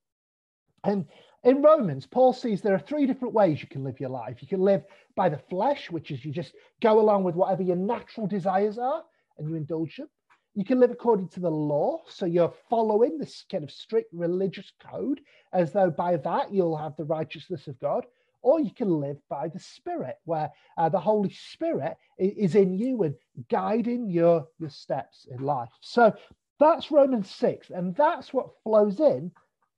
And 0.85 1.07
in 1.45 1.63
Romans, 1.63 2.07
Paul 2.07 2.33
sees 2.33 2.61
there 2.61 2.75
are 2.75 2.79
three 2.79 3.07
different 3.07 3.35
ways 3.35 3.61
you 3.61 3.69
can 3.69 3.85
live 3.85 4.01
your 4.01 4.11
life. 4.11 4.41
You 4.41 4.49
can 4.49 4.61
live 4.61 4.85
by 5.15 5.29
the 5.29 5.39
flesh, 5.51 5.91
which 5.91 6.11
is 6.11 6.25
you 6.25 6.33
just 6.33 6.55
go 6.81 7.01
along 7.01 7.25
with 7.25 7.35
whatever 7.35 7.63
your 7.63 7.77
natural 7.77 8.27
desires 8.27 8.79
are 8.79 9.03
and 9.39 9.49
you 9.49 9.55
indulge 9.55 9.97
them. 9.97 10.09
You 10.55 10.65
can 10.65 10.81
live 10.81 10.91
according 10.91 11.29
to 11.31 11.41
the 11.41 11.51
law, 11.51 12.03
so 12.09 12.25
you're 12.25 12.55
following 12.71 13.19
this 13.19 13.45
kind 13.51 13.63
of 13.63 13.71
strict 13.71 14.13
religious 14.15 14.73
code, 14.91 15.21
as 15.53 15.73
though 15.73 15.91
by 15.91 16.17
that 16.17 16.51
you'll 16.51 16.77
have 16.77 16.97
the 16.97 17.05
righteousness 17.05 17.67
of 17.67 17.79
God 17.79 18.07
or 18.47 18.61
you 18.61 18.71
can 18.71 19.01
live 19.01 19.17
by 19.29 19.49
the 19.49 19.59
Spirit, 19.59 20.15
where 20.25 20.49
uh, 20.79 20.89
the 20.89 21.01
Holy 21.01 21.33
Spirit 21.33 21.97
is 22.17 22.55
in 22.55 22.73
you 22.73 23.03
and 23.03 23.17
guiding 23.51 24.09
your, 24.09 24.47
your 24.61 24.71
steps 24.71 25.27
in 25.29 25.43
life. 25.43 25.69
So 25.81 26.15
that's 26.61 26.93
Romans 26.93 27.29
6, 27.29 27.71
and 27.71 27.93
that's 27.97 28.33
what 28.33 28.63
flows 28.63 29.01
in 29.01 29.33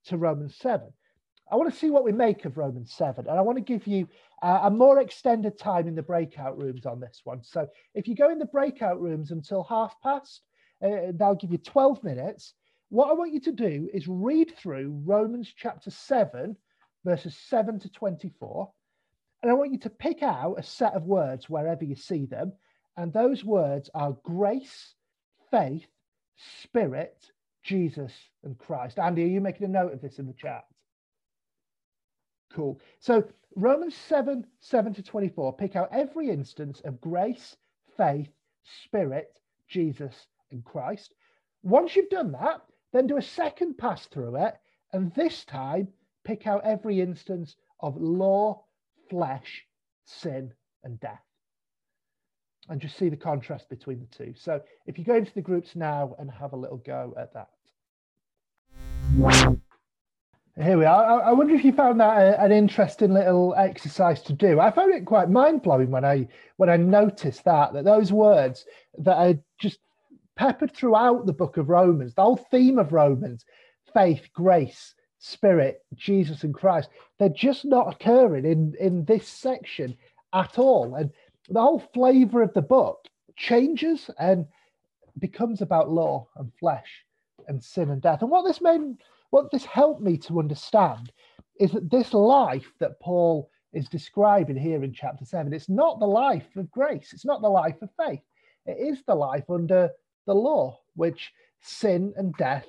to 0.05 0.19
Romans 0.19 0.55
7. 0.57 0.87
I 1.51 1.57
want 1.57 1.73
to 1.73 1.79
see 1.79 1.89
what 1.89 2.05
we 2.05 2.13
make 2.13 2.45
of 2.45 2.59
Romans 2.59 2.93
7, 2.93 3.27
and 3.27 3.39
I 3.39 3.41
want 3.41 3.57
to 3.57 3.65
give 3.65 3.87
you 3.87 4.07
uh, 4.43 4.61
a 4.65 4.71
more 4.71 5.01
extended 5.01 5.59
time 5.59 5.89
in 5.89 5.95
the 5.95 6.03
breakout 6.03 6.59
rooms 6.59 6.85
on 6.85 7.01
this 7.01 7.23
one. 7.25 7.43
So 7.43 7.67
if 7.95 8.07
you 8.07 8.15
go 8.15 8.29
in 8.29 8.39
the 8.39 8.45
breakout 8.45 9.01
rooms 9.01 9.31
until 9.31 9.63
half 9.63 9.95
past, 10.03 10.43
uh, 10.85 11.13
they'll 11.15 11.37
give 11.37 11.53
you 11.53 11.59
12 11.59 12.05
minutes. 12.05 12.53
What 12.91 13.09
I 13.09 13.15
want 13.15 13.33
you 13.33 13.41
to 13.41 13.53
do 13.53 13.89
is 13.95 14.07
read 14.07 14.55
through 14.59 15.01
Romans 15.07 15.51
chapter 15.57 15.91
7 15.91 16.55
verses 17.05 17.37
7 17.37 17.79
to 17.81 17.91
24. 17.91 18.71
And 19.43 19.51
I 19.51 19.55
want 19.55 19.73
you 19.73 19.79
to 19.81 19.91
pick 19.91 20.23
out 20.23 20.59
a 20.59 20.63
set 20.63 20.95
of 20.95 21.05
words 21.05 21.49
wherever 21.49 21.85
you 21.85 21.95
see 21.95 22.27
them. 22.27 22.53
And 22.97 23.13
those 23.13 23.45
words 23.45 23.89
are 23.95 24.17
grace, 24.25 24.95
faith, 25.51 25.87
spirit, 26.63 27.31
Jesus, 27.63 28.13
and 28.43 28.59
Christ. 28.59 28.99
Andy, 28.99 29.23
are 29.25 29.29
you 29.29 29.41
making 29.41 29.67
a 29.67 29.71
note 29.71 29.93
of 29.93 30.01
this 30.01 30.19
in 30.19 30.27
the 30.27 30.33
chat? 30.33 30.65
Cool. 32.53 32.81
So 32.99 33.25
Romans 33.55 33.95
7 33.95 34.47
7 34.61 34.95
to 34.95 35.03
24, 35.03 35.57
pick 35.57 35.77
out 35.77 35.91
every 35.93 36.31
instance 36.31 36.81
of 36.85 37.01
grace, 37.01 37.57
faith, 37.97 38.31
spirit, 38.85 39.39
Jesus, 39.69 40.27
and 40.51 40.65
Christ. 40.65 41.15
Once 41.63 41.95
you've 41.95 42.11
done 42.11 42.33
that, 42.33 42.63
then 42.93 43.07
do 43.07 43.17
a 43.17 43.23
second 43.23 43.77
pass 43.79 44.07
through 44.07 44.37
it. 44.37 44.55
And 44.93 45.13
this 45.15 45.45
time, 45.45 45.89
pick 46.29 46.47
out 46.47 46.61
every 46.63 47.01
instance 47.01 47.57
of 47.81 47.97
law, 47.97 48.63
flesh, 49.09 49.65
sin, 50.05 50.53
and 50.85 51.01
death. 51.01 51.23
And 52.69 52.83
just 52.83 52.99
see 52.99 53.09
the 53.09 53.17
contrast 53.17 53.71
between 53.71 54.01
the 54.01 54.25
two. 54.25 54.35
So 54.37 54.61
if 54.85 54.99
you 54.99 55.05
go 55.05 55.15
into 55.15 55.33
the 55.33 55.41
groups 55.41 55.75
now 55.75 56.15
and 56.19 56.31
have 56.31 56.53
a 56.53 56.57
little 56.57 56.77
go 56.77 57.15
at 57.19 57.33
that. 57.33 57.49
Here 60.63 60.77
we 60.77 60.85
are. 60.85 61.23
I 61.23 61.33
wonder 61.33 61.55
if 61.55 61.65
you 61.65 61.73
found 61.73 61.99
that 62.01 62.39
an 62.39 62.53
interesting 62.53 63.15
little 63.15 63.55
exercise 63.57 64.21
to 64.25 64.35
do. 64.35 64.61
I 64.61 64.71
found 64.71 64.93
it 64.93 65.07
quite 65.07 65.31
mind 65.31 65.63
blowing 65.63 65.91
when 65.91 66.05
I 66.05 66.29
when 66.57 66.69
I 66.69 66.77
noticed 66.77 67.45
that 67.45 67.73
that 67.73 67.85
those 67.85 68.13
words 68.13 68.67
that 68.99 69.17
are 69.17 69.35
just 69.59 69.79
peppered 70.37 70.75
throughout 70.75 71.25
the 71.25 71.33
book 71.33 71.57
of 71.57 71.71
Romans, 71.71 72.15
the 72.15 72.23
whole 72.23 72.37
theme 72.37 72.79
of 72.79 72.93
Romans, 72.93 73.47
faith, 73.95 74.29
grace, 74.35 74.95
Spirit, 75.19 75.85
Jesus, 75.95 76.45
and 76.45 76.55
Christ, 76.55 76.91
they're 77.19 77.29
just 77.29 77.65
not 77.65 77.93
occurring 77.93 78.45
in, 78.45 78.75
in 78.79 79.05
this 79.05 79.27
section 79.27 79.97
at 80.33 80.59
all. 80.59 80.95
And 80.95 81.11
the 81.49 81.61
whole 81.61 81.83
flavor 81.93 82.43
of 82.43 82.55
the 82.55 82.63
book 82.63 83.07
changes 83.37 84.11
and 84.19 84.47
becomes 85.19 85.61
about 85.61 85.91
law 85.91 86.29
and 86.37 86.53
flesh 86.61 87.05
and 87.49 87.63
sin 87.63 87.91
and 87.91 88.01
death. 88.01 88.23
And 88.23 88.31
what 88.31 88.47
this 88.47 88.61
made, 88.61 88.99
what 89.31 89.51
this 89.51 89.65
helped 89.65 90.03
me 90.03 90.17
to 90.19 90.39
understand 90.39 91.13
is 91.59 91.73
that 91.73 91.91
this 91.91 92.15
life 92.15 92.73
that 92.79 93.01
Paul 93.01 93.51
is 93.73 93.89
describing 93.89 94.57
here 94.57 94.85
in 94.85 94.93
chapter 94.93 95.25
seven, 95.25 95.53
it's 95.53 95.69
not 95.69 95.99
the 95.99 96.07
life 96.07 96.57
of 96.57 96.71
grace, 96.71 97.13
it's 97.13 97.25
not 97.25 97.43
the 97.43 97.49
life 97.49 97.81
of 97.83 97.91
faith, 97.97 98.23
it 98.67 98.79
is 98.79 99.03
the 99.07 99.15
life 99.15 99.51
under 99.51 99.91
the 100.27 100.35
law, 100.35 100.79
which 100.95 101.33
sin 101.61 102.13
and 102.17 102.35
death 102.37 102.67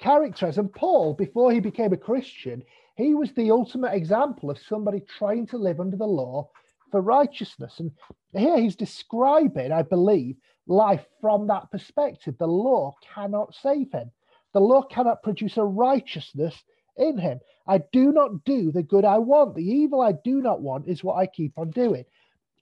characters. 0.00 0.58
And 0.58 0.72
Paul, 0.72 1.14
before 1.14 1.52
he 1.52 1.60
became 1.60 1.92
a 1.92 1.96
Christian, 1.96 2.62
he 2.96 3.14
was 3.14 3.32
the 3.32 3.50
ultimate 3.50 3.94
example 3.94 4.50
of 4.50 4.58
somebody 4.58 5.00
trying 5.00 5.46
to 5.48 5.58
live 5.58 5.80
under 5.80 5.96
the 5.96 6.06
law 6.06 6.50
for 6.90 7.00
righteousness. 7.00 7.78
And 7.78 7.92
here 8.32 8.58
he's 8.58 8.76
describing, 8.76 9.72
I 9.72 9.82
believe, 9.82 10.36
life 10.66 11.04
from 11.20 11.46
that 11.46 11.70
perspective. 11.70 12.36
The 12.38 12.46
law 12.46 12.94
cannot 13.14 13.54
save 13.54 13.92
him, 13.92 14.10
the 14.52 14.60
law 14.60 14.82
cannot 14.82 15.22
produce 15.22 15.56
a 15.56 15.64
righteousness 15.64 16.54
in 16.96 17.16
him. 17.16 17.40
I 17.66 17.78
do 17.92 18.12
not 18.12 18.44
do 18.44 18.72
the 18.72 18.82
good 18.82 19.04
I 19.04 19.18
want. 19.18 19.54
The 19.54 19.62
evil 19.62 20.00
I 20.00 20.12
do 20.12 20.42
not 20.42 20.60
want 20.60 20.88
is 20.88 21.04
what 21.04 21.16
I 21.16 21.26
keep 21.26 21.56
on 21.56 21.70
doing. 21.70 22.04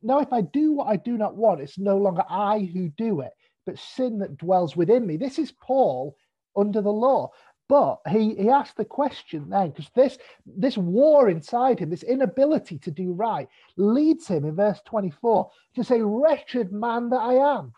Now, 0.03 0.21
if 0.21 0.33
I 0.33 0.43
do 0.43 0.73
what 0.73 0.87
I 0.87 0.97
do 0.97 1.17
not 1.17 1.35
want, 1.35 1.61
it's 1.61 1.79
no 1.79 1.97
longer 1.97 2.23
I 2.29 2.71
who 2.73 2.89
do 2.91 3.21
it, 3.21 3.33
but 3.67 3.79
sin 3.79 4.19
that 4.19 4.37
dwells 4.37 4.77
within 4.77 5.07
me. 5.07 5.17
This 5.17 5.39
is 5.39 5.51
Paul 5.51 6.17
under 6.57 6.81
the 6.81 6.93
law. 6.93 7.31
But 7.69 8.01
he, 8.09 8.35
he 8.35 8.49
asked 8.49 8.79
the 8.79 8.85
question 8.85 9.51
then, 9.51 9.71
because 9.71 9.91
this, 9.95 10.19
this 10.47 10.79
war 10.79 11.29
inside 11.29 11.79
him, 11.79 11.91
this 11.91 12.03
inability 12.03 12.79
to 12.79 12.91
do 12.91 13.13
right, 13.13 13.47
leads 13.77 14.27
him 14.27 14.47
in 14.47 14.57
verse 14.57 14.81
24 14.87 15.51
to 15.75 15.85
say, 15.85 16.01
Wretched 16.01 16.73
man 16.73 17.11
that 17.11 17.21
I 17.21 17.35
am, 17.35 17.73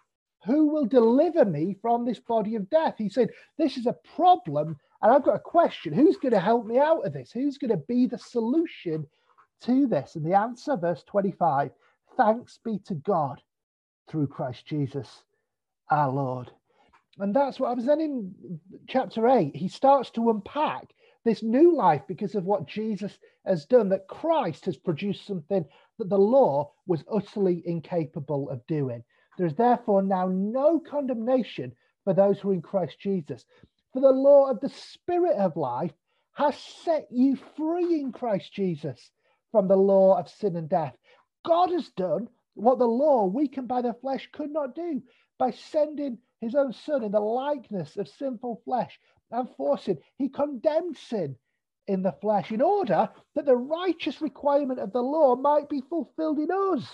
who 0.44 0.68
will 0.68 0.86
deliver 0.86 1.44
me 1.44 1.76
from 1.82 2.04
this 2.04 2.20
body 2.20 2.54
of 2.54 2.70
death? 2.70 2.94
He 2.98 3.08
said, 3.08 3.30
This 3.58 3.76
is 3.76 3.86
a 3.86 3.96
problem 4.14 4.78
And 5.02 5.12
I've 5.12 5.24
got 5.24 5.36
a 5.36 5.40
question 5.40 5.92
who's 5.92 6.16
going 6.16 6.32
to 6.32 6.40
help 6.40 6.66
me 6.66 6.78
out 6.78 7.04
of 7.06 7.12
this? 7.12 7.32
Who's 7.32 7.58
going 7.58 7.70
to 7.70 7.84
be 7.88 8.06
the 8.06 8.18
solution 8.18 9.06
to 9.62 9.86
this? 9.86 10.16
And 10.16 10.24
the 10.24 10.36
answer, 10.36 10.76
verse 10.76 11.02
25 11.04 11.70
thanks 12.16 12.58
be 12.64 12.78
to 12.80 12.94
God 12.94 13.40
through 14.08 14.26
Christ 14.26 14.66
Jesus 14.66 15.24
our 15.90 16.10
Lord. 16.10 16.50
And 17.20 17.34
that's 17.34 17.60
what 17.60 17.70
I 17.70 17.74
was 17.74 17.84
then 17.84 18.00
in 18.00 18.60
chapter 18.88 19.28
8. 19.28 19.54
He 19.54 19.68
starts 19.68 20.10
to 20.12 20.30
unpack 20.30 20.94
this 21.24 21.42
new 21.42 21.76
life 21.76 22.02
because 22.08 22.34
of 22.34 22.44
what 22.44 22.66
Jesus 22.66 23.18
has 23.44 23.66
done, 23.66 23.90
that 23.90 24.08
Christ 24.08 24.64
has 24.64 24.76
produced 24.76 25.26
something 25.26 25.64
that 25.98 26.08
the 26.08 26.18
law 26.18 26.72
was 26.86 27.04
utterly 27.12 27.62
incapable 27.66 28.48
of 28.48 28.66
doing. 28.66 29.04
There 29.36 29.46
is 29.46 29.54
therefore 29.54 30.02
now 30.02 30.28
no 30.28 30.80
condemnation 30.80 31.72
for 32.04 32.14
those 32.14 32.40
who 32.40 32.50
are 32.50 32.54
in 32.54 32.62
Christ 32.62 32.98
Jesus. 32.98 33.44
For 33.92 34.00
the 34.00 34.10
law 34.10 34.50
of 34.50 34.60
the 34.60 34.70
Spirit 34.70 35.36
of 35.36 35.56
life 35.56 35.92
has 36.32 36.56
set 36.56 37.06
you 37.10 37.36
free 37.56 38.00
in 38.00 38.12
Christ 38.12 38.52
Jesus 38.54 39.10
from 39.52 39.68
the 39.68 39.76
law 39.76 40.18
of 40.18 40.28
sin 40.28 40.56
and 40.56 40.68
death. 40.68 40.96
God 41.44 41.70
has 41.70 41.88
done 41.90 42.28
what 42.54 42.78
the 42.78 42.86
law, 42.86 43.26
weakened 43.26 43.68
by 43.68 43.82
the 43.82 43.94
flesh, 43.94 44.28
could 44.32 44.50
not 44.50 44.74
do 44.74 45.02
by 45.38 45.50
sending 45.50 46.18
his 46.40 46.54
own 46.54 46.73
son 46.73 47.02
in 47.02 47.12
the 47.12 47.20
likeness 47.20 47.97
of 47.97 48.09
sinful 48.09 48.62
flesh 48.64 48.99
and 49.30 49.49
forcing. 49.56 49.99
He 50.16 50.28
condemned 50.28 50.97
sin 50.97 51.37
in 51.87 52.02
the 52.02 52.12
flesh 52.20 52.52
in 52.52 52.62
order 52.62 53.09
that 53.35 53.47
the 53.47 53.56
righteous 53.56 54.20
requirement 54.20 54.80
of 54.80 54.92
the 54.92 55.02
law 55.02 55.37
might 55.37 55.68
be 55.68 55.82
fulfilled 55.82 56.38
in 56.38 56.50
us 56.50 56.87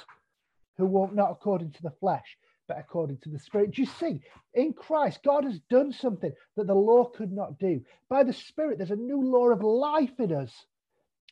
who 0.76 0.86
walk 0.86 1.14
not 1.14 1.30
according 1.30 1.72
to 1.72 1.82
the 1.82 1.90
flesh 2.00 2.36
but 2.68 2.78
according 2.78 3.18
to 3.18 3.28
the 3.28 3.38
spirit. 3.38 3.72
Do 3.72 3.82
you 3.82 3.86
see? 3.86 4.20
In 4.54 4.72
Christ, 4.72 5.20
God 5.24 5.44
has 5.44 5.60
done 5.70 5.92
something 5.92 6.32
that 6.56 6.66
the 6.66 6.74
law 6.74 7.04
could 7.04 7.32
not 7.32 7.58
do. 7.58 7.80
By 8.08 8.24
the 8.24 8.32
spirit, 8.32 8.78
there's 8.78 8.90
a 8.90 8.96
new 8.96 9.22
law 9.22 9.50
of 9.50 9.62
life 9.62 10.18
in 10.18 10.32
us, 10.32 10.52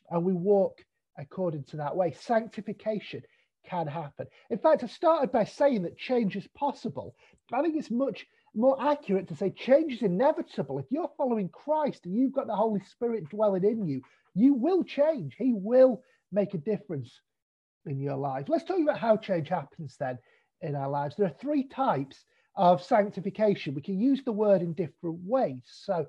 and 0.09 0.23
we 0.23 0.33
walk 0.33 0.83
according 1.17 1.63
to 1.65 1.77
that 1.77 1.95
way. 1.95 2.13
Sanctification 2.13 3.21
can 3.67 3.87
happen. 3.87 4.27
In 4.49 4.57
fact, 4.57 4.83
I 4.83 4.87
started 4.87 5.31
by 5.31 5.43
saying 5.43 5.83
that 5.83 5.97
change 5.97 6.35
is 6.35 6.47
possible. 6.55 7.15
I 7.53 7.61
think 7.61 7.75
it's 7.75 7.91
much 7.91 8.25
more 8.55 8.81
accurate 8.81 9.27
to 9.27 9.35
say 9.35 9.49
change 9.51 9.93
is 9.93 10.01
inevitable. 10.01 10.79
If 10.79 10.85
you're 10.89 11.11
following 11.17 11.49
Christ 11.49 12.05
and 12.05 12.15
you've 12.15 12.33
got 12.33 12.47
the 12.47 12.55
Holy 12.55 12.81
Spirit 12.91 13.29
dwelling 13.29 13.63
in 13.63 13.85
you, 13.85 14.01
you 14.33 14.53
will 14.53 14.83
change. 14.83 15.35
He 15.37 15.53
will 15.53 16.01
make 16.31 16.53
a 16.53 16.59
difference 16.59 17.19
in 17.85 17.99
your 17.99 18.17
life. 18.17 18.45
Let's 18.47 18.63
talk 18.63 18.79
about 18.81 18.99
how 18.99 19.17
change 19.17 19.49
happens 19.49 19.95
then 19.99 20.17
in 20.61 20.75
our 20.75 20.89
lives. 20.89 21.15
There 21.15 21.27
are 21.27 21.35
three 21.41 21.67
types 21.67 22.25
of 22.55 22.81
sanctification. 22.81 23.75
We 23.75 23.81
can 23.81 23.99
use 23.99 24.23
the 24.23 24.31
word 24.31 24.61
in 24.61 24.73
different 24.73 25.19
ways. 25.25 25.63
So, 25.65 26.05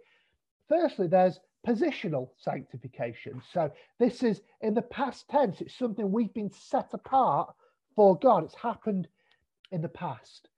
firstly, 0.69 1.09
there's 1.09 1.39
positional 1.67 2.29
sanctification. 2.39 3.43
So, 3.53 3.71
this 3.99 4.23
is 4.23 4.41
in 4.61 4.75
the 4.75 4.83
past 4.83 5.29
tense, 5.29 5.61
it's 5.61 5.77
something 5.77 6.11
we've 6.11 6.35
been 6.35 6.53
set 6.53 6.91
apart 6.93 7.55
for 7.95 8.19
God, 8.19 8.45
it's 8.45 8.55
happened 8.55 9.09
in 9.73 9.83
the 9.83 9.89
past. 9.89 10.49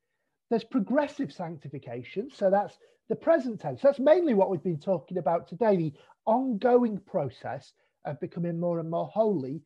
There's 0.50 0.64
progressive 0.64 1.32
sanctification. 1.32 2.30
So, 2.34 2.50
that's 2.50 2.76
the 3.08 3.16
present 3.16 3.60
tense. 3.60 3.80
That's 3.82 3.98
mainly 3.98 4.34
what 4.34 4.50
we've 4.50 4.62
been 4.62 4.80
talking 4.80 5.18
about 5.18 5.48
today 5.48 5.76
the 5.76 5.92
ongoing 6.26 6.98
process 6.98 7.72
of 8.04 8.20
becoming 8.20 8.60
more 8.60 8.78
and 8.80 8.90
more 8.90 9.06
holy 9.06 9.62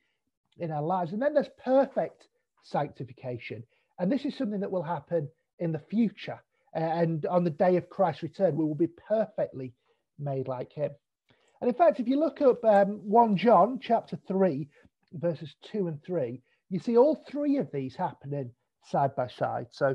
in 0.58 0.70
our 0.70 0.82
lives. 0.82 1.12
And 1.12 1.20
then 1.20 1.34
there's 1.34 1.50
perfect 1.64 2.28
sanctification. 2.62 3.64
And 3.98 4.10
this 4.10 4.24
is 4.24 4.36
something 4.36 4.60
that 4.60 4.70
will 4.70 4.82
happen 4.82 5.28
in 5.58 5.72
the 5.72 5.78
future. 5.78 6.40
And 6.74 7.26
on 7.26 7.44
the 7.44 7.50
day 7.50 7.76
of 7.76 7.90
Christ's 7.90 8.22
return, 8.22 8.56
we 8.56 8.64
will 8.64 8.74
be 8.74 8.86
perfectly 8.86 9.74
made 10.18 10.48
like 10.48 10.72
him. 10.72 10.92
And 11.62 11.68
in 11.68 11.76
fact, 11.76 12.00
if 12.00 12.08
you 12.08 12.18
look 12.18 12.42
up 12.42 12.64
um, 12.64 12.98
1 13.04 13.36
John 13.36 13.78
chapter 13.80 14.18
3, 14.26 14.68
verses 15.12 15.54
2 15.70 15.86
and 15.86 16.02
3, 16.02 16.42
you 16.70 16.80
see 16.80 16.96
all 16.96 17.22
three 17.28 17.58
of 17.58 17.70
these 17.70 17.94
happening 17.94 18.50
side 18.82 19.14
by 19.14 19.28
side. 19.28 19.66
So, 19.70 19.94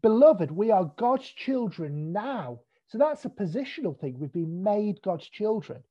beloved, 0.00 0.50
we 0.50 0.70
are 0.70 0.90
God's 0.96 1.28
children 1.28 2.14
now. 2.14 2.60
So 2.88 2.96
that's 2.96 3.26
a 3.26 3.28
positional 3.28 4.00
thing. 4.00 4.18
We've 4.18 4.32
been 4.32 4.62
made 4.62 5.02
God's 5.02 5.28
children. 5.28 5.82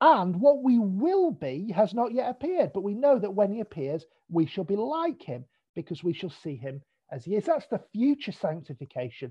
And 0.00 0.40
what 0.40 0.64
we 0.64 0.80
will 0.80 1.30
be 1.30 1.70
has 1.70 1.94
not 1.94 2.12
yet 2.12 2.28
appeared, 2.28 2.72
but 2.72 2.82
we 2.82 2.94
know 2.94 3.20
that 3.20 3.34
when 3.34 3.52
he 3.52 3.60
appears, 3.60 4.04
we 4.28 4.46
shall 4.46 4.64
be 4.64 4.74
like 4.74 5.22
him 5.22 5.44
because 5.76 6.02
we 6.02 6.12
shall 6.12 6.30
see 6.30 6.56
him 6.56 6.82
as 7.12 7.24
he 7.24 7.36
is. 7.36 7.44
That's 7.44 7.68
the 7.68 7.84
future 7.92 8.32
sanctification 8.32 9.30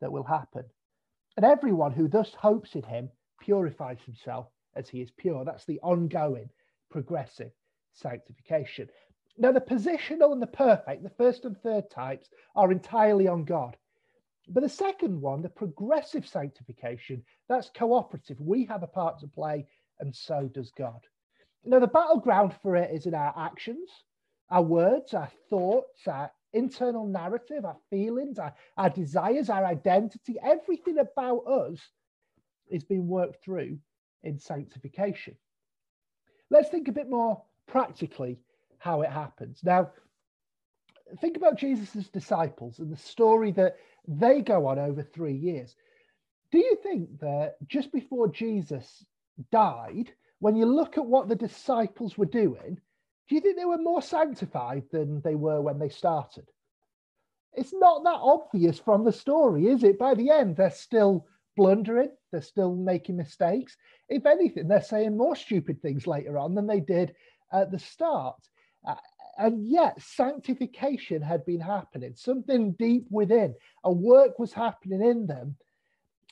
that 0.00 0.10
will 0.10 0.24
happen. 0.24 0.64
And 1.36 1.44
everyone 1.44 1.92
who 1.92 2.08
thus 2.08 2.32
hopes 2.32 2.74
in 2.74 2.84
him 2.84 3.10
purifies 3.40 3.98
himself 4.04 4.48
as 4.74 4.88
he 4.88 5.00
is 5.00 5.10
pure. 5.10 5.44
That's 5.44 5.64
the 5.64 5.80
ongoing, 5.80 6.50
progressive 6.90 7.50
sanctification. 7.92 8.88
Now, 9.36 9.52
the 9.52 9.60
positional 9.60 10.32
and 10.32 10.42
the 10.42 10.48
perfect, 10.48 11.02
the 11.02 11.10
first 11.10 11.44
and 11.44 11.56
third 11.58 11.90
types, 11.90 12.28
are 12.56 12.72
entirely 12.72 13.28
on 13.28 13.44
God. 13.44 13.76
But 14.48 14.62
the 14.62 14.68
second 14.68 15.20
one, 15.20 15.42
the 15.42 15.48
progressive 15.48 16.26
sanctification, 16.26 17.22
that's 17.48 17.70
cooperative. 17.70 18.40
We 18.40 18.64
have 18.64 18.82
a 18.82 18.88
part 18.88 19.20
to 19.20 19.28
play, 19.28 19.66
and 20.00 20.14
so 20.14 20.48
does 20.52 20.72
God. 20.72 21.00
Now, 21.64 21.78
the 21.78 21.86
battleground 21.86 22.54
for 22.62 22.76
it 22.76 22.90
is 22.90 23.06
in 23.06 23.14
our 23.14 23.34
actions, 23.36 23.90
our 24.50 24.62
words, 24.62 25.12
our 25.12 25.30
thoughts, 25.50 26.08
our 26.08 26.32
internal 26.52 27.06
narrative, 27.06 27.64
our 27.64 27.76
feelings, 27.90 28.38
our, 28.38 28.54
our 28.76 28.90
desires, 28.90 29.50
our 29.50 29.66
identity, 29.66 30.36
everything 30.42 30.98
about 30.98 31.46
us 31.46 31.78
is 32.70 32.84
being 32.84 33.08
worked 33.08 33.42
through 33.44 33.78
in 34.22 34.38
sanctification. 34.38 35.36
Let's 36.50 36.68
think 36.68 36.88
a 36.88 36.92
bit 36.92 37.08
more 37.10 37.42
practically 37.66 38.38
how 38.78 39.02
it 39.02 39.10
happens. 39.10 39.60
Now, 39.62 39.90
think 41.20 41.36
about 41.36 41.58
Jesus' 41.58 42.08
disciples 42.08 42.78
and 42.78 42.92
the 42.92 42.96
story 42.96 43.52
that 43.52 43.76
they 44.06 44.40
go 44.40 44.66
on 44.66 44.78
over 44.78 45.02
three 45.02 45.34
years. 45.34 45.74
Do 46.50 46.58
you 46.58 46.76
think 46.82 47.20
that 47.20 47.56
just 47.66 47.92
before 47.92 48.28
Jesus 48.28 49.04
died, 49.52 50.10
when 50.38 50.56
you 50.56 50.64
look 50.64 50.96
at 50.96 51.04
what 51.04 51.28
the 51.28 51.34
disciples 51.34 52.16
were 52.16 52.26
doing, 52.26 52.78
do 53.28 53.34
you 53.34 53.40
think 53.40 53.56
they 53.56 53.66
were 53.66 53.78
more 53.78 54.00
sanctified 54.00 54.84
than 54.90 55.20
they 55.20 55.34
were 55.34 55.60
when 55.60 55.78
they 55.78 55.90
started? 55.90 56.46
It's 57.52 57.74
not 57.74 58.04
that 58.04 58.20
obvious 58.22 58.78
from 58.78 59.04
the 59.04 59.12
story, 59.12 59.66
is 59.66 59.82
it? 59.82 59.98
By 59.98 60.14
the 60.14 60.30
end, 60.30 60.56
they're 60.56 60.70
still 60.70 61.26
blundering, 61.58 62.10
they're 62.30 62.40
still 62.40 62.74
making 62.74 63.16
mistakes. 63.16 63.76
If 64.08 64.24
anything, 64.24 64.68
they're 64.68 64.80
saying 64.80 65.16
more 65.16 65.34
stupid 65.34 65.82
things 65.82 66.06
later 66.06 66.38
on 66.38 66.54
than 66.54 66.68
they 66.68 66.80
did 66.80 67.14
at 67.52 67.70
the 67.72 67.80
start. 67.80 68.40
Uh, 68.86 68.94
and 69.36 69.66
yet, 69.66 70.00
sanctification 70.00 71.20
had 71.20 71.44
been 71.44 71.60
happening, 71.60 72.14
something 72.14 72.72
deep 72.78 73.06
within, 73.10 73.54
a 73.84 73.92
work 73.92 74.38
was 74.38 74.52
happening 74.52 75.02
in 75.02 75.26
them. 75.26 75.56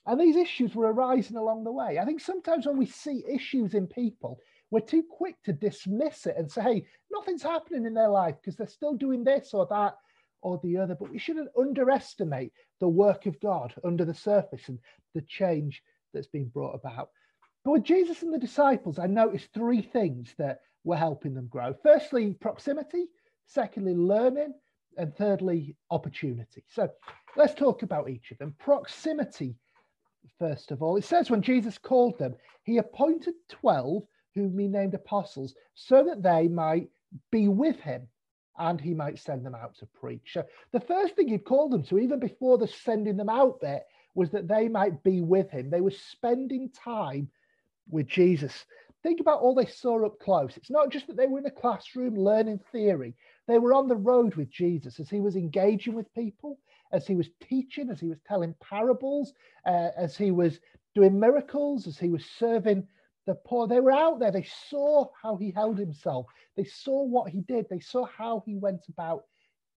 And 0.07 0.21
these 0.21 0.37
issues 0.37 0.75
were 0.77 0.93
arising 0.93 1.37
along 1.37 1.65
the 1.65 1.73
way. 1.73 1.99
I 1.99 2.05
think 2.05 2.21
sometimes 2.21 2.65
when 2.65 2.77
we 2.77 2.87
see 2.87 3.25
issues 3.29 3.75
in 3.75 3.89
people, 3.89 4.39
we're 4.71 4.81
too 4.81 5.03
quick 5.03 5.37
to 5.45 5.53
dismiss 5.53 6.27
it 6.27 6.37
and 6.39 6.51
say, 6.51 6.63
hey, 6.63 6.87
nothing's 7.11 7.43
happening 7.43 7.85
in 7.85 7.95
their 7.95 8.09
life 8.09 8.37
because 8.41 8.57
they're 8.57 8.69
still 8.69 8.95
doing 8.95 9.25
this 9.25 9.53
or 9.55 9.67
that 9.71 9.97
or 10.43 10.61
the 10.63 10.77
other. 10.77 10.95
But 10.95 11.11
we 11.11 11.19
shouldn't 11.19 11.51
underestimate 11.59 12.53
the 12.81 12.89
work 12.89 13.27
of 13.27 13.41
God 13.41 13.75
under 13.85 14.05
the 14.05 14.15
surface 14.15 14.69
and 14.69 14.79
the 15.15 15.23
change 15.23 15.83
that's 16.13 16.27
been 16.27 16.49
brought 16.49 16.75
about. 16.75 17.11
But 17.65 17.73
with 17.73 17.85
Jesus 17.85 18.23
and 18.23 18.33
the 18.33 18.39
disciples, 18.39 18.99
I 18.99 19.07
noticed 19.07 19.49
three 19.53 19.83
things 19.83 20.35
that 20.39 20.61
were 20.85 20.97
helping 20.97 21.35
them 21.35 21.49
grow. 21.49 21.75
Firstly, 21.83 22.33
proximity. 22.35 23.07
Secondly, 23.47 23.95
learning. 23.95 24.55
And 24.99 25.15
thirdly, 25.15 25.77
opportunity. 25.91 26.65
So 26.69 26.89
let's 27.37 27.55
talk 27.55 27.83
about 27.83 28.09
each 28.09 28.31
of 28.31 28.39
them. 28.39 28.55
Proximity, 28.59 29.57
first 30.39 30.71
of 30.71 30.83
all. 30.83 30.97
It 30.97 31.05
says 31.05 31.31
when 31.31 31.43
Jesus 31.43 31.77
called 31.77 32.19
them, 32.19 32.35
he 32.63 32.79
appointed 32.79 33.35
12 33.51 34.05
whom 34.35 34.59
he 34.59 34.69
named 34.69 34.95
apostles, 34.95 35.55
so 35.75 36.05
that 36.05 36.23
they 36.23 36.47
might 36.47 36.89
be 37.33 37.49
with 37.49 37.81
him 37.81 38.07
and 38.59 38.81
he 38.81 38.95
might 38.95 39.19
send 39.19 39.45
them 39.45 39.55
out 39.55 39.77
to 39.77 39.87
preach. 39.87 40.31
So 40.33 40.45
the 40.73 40.81
first 40.81 41.15
thing 41.15 41.29
he'd 41.29 41.45
called 41.45 41.73
them 41.73 41.85
to, 41.85 41.99
even 41.99 42.19
before 42.19 42.59
the 42.59 42.69
sending 42.69 43.17
them 43.17 43.29
out 43.29 43.61
there, 43.61 43.83
was 44.15 44.31
that 44.31 44.49
they 44.49 44.69
might 44.69 45.03
be 45.03 45.21
with 45.21 45.51
him. 45.51 45.71
They 45.71 45.81
were 45.81 45.91
spending 45.91 46.71
time 46.71 47.29
with 47.91 48.07
Jesus. 48.07 48.65
Think 49.03 49.21
about 49.21 49.41
all 49.41 49.55
they 49.55 49.67
saw 49.67 50.05
up 50.05 50.19
close. 50.19 50.57
It's 50.57 50.71
not 50.71 50.91
just 50.91 51.07
that 51.07 51.17
they 51.17 51.27
were 51.27 51.39
in 51.39 51.47
a 51.47 51.51
classroom 51.51 52.17
learning 52.17 52.61
theory, 52.73 53.15
they 53.47 53.59
were 53.59 53.75
on 53.75 53.89
the 53.89 53.97
road 53.97 54.35
with 54.35 54.51
Jesus 54.51 54.99
as 54.99 55.09
he 55.09 55.21
was 55.21 55.37
engaging 55.37 55.95
with 55.95 56.13
people, 56.15 56.59
as 56.93 57.07
he 57.07 57.15
was 57.15 57.29
teaching, 57.49 57.91
as 57.91 58.01
he 58.01 58.09
was 58.09 58.19
telling 58.27 58.55
parables, 58.61 59.33
uh, 59.67 59.91
as 59.97 60.17
he 60.17 60.31
was 60.31 60.59
doing 60.95 61.21
miracles, 61.21 61.87
as 61.87 61.99
he 61.99 62.09
was 62.09 62.25
serving 62.39 62.89
the 63.27 63.35
poor. 63.35 63.67
They 63.67 63.81
were 63.81 63.93
out 63.93 64.21
there. 64.21 64.31
They 64.31 64.47
saw 64.71 65.09
how 65.21 65.37
he 65.37 65.51
held 65.51 65.79
himself. 65.79 66.27
They 66.57 66.65
saw 66.65 67.03
what 67.03 67.31
he 67.31 67.41
did. 67.41 67.67
They 67.69 67.81
saw 67.81 68.07
how 68.07 68.43
he 68.47 68.57
went 68.57 68.87
about 68.89 69.25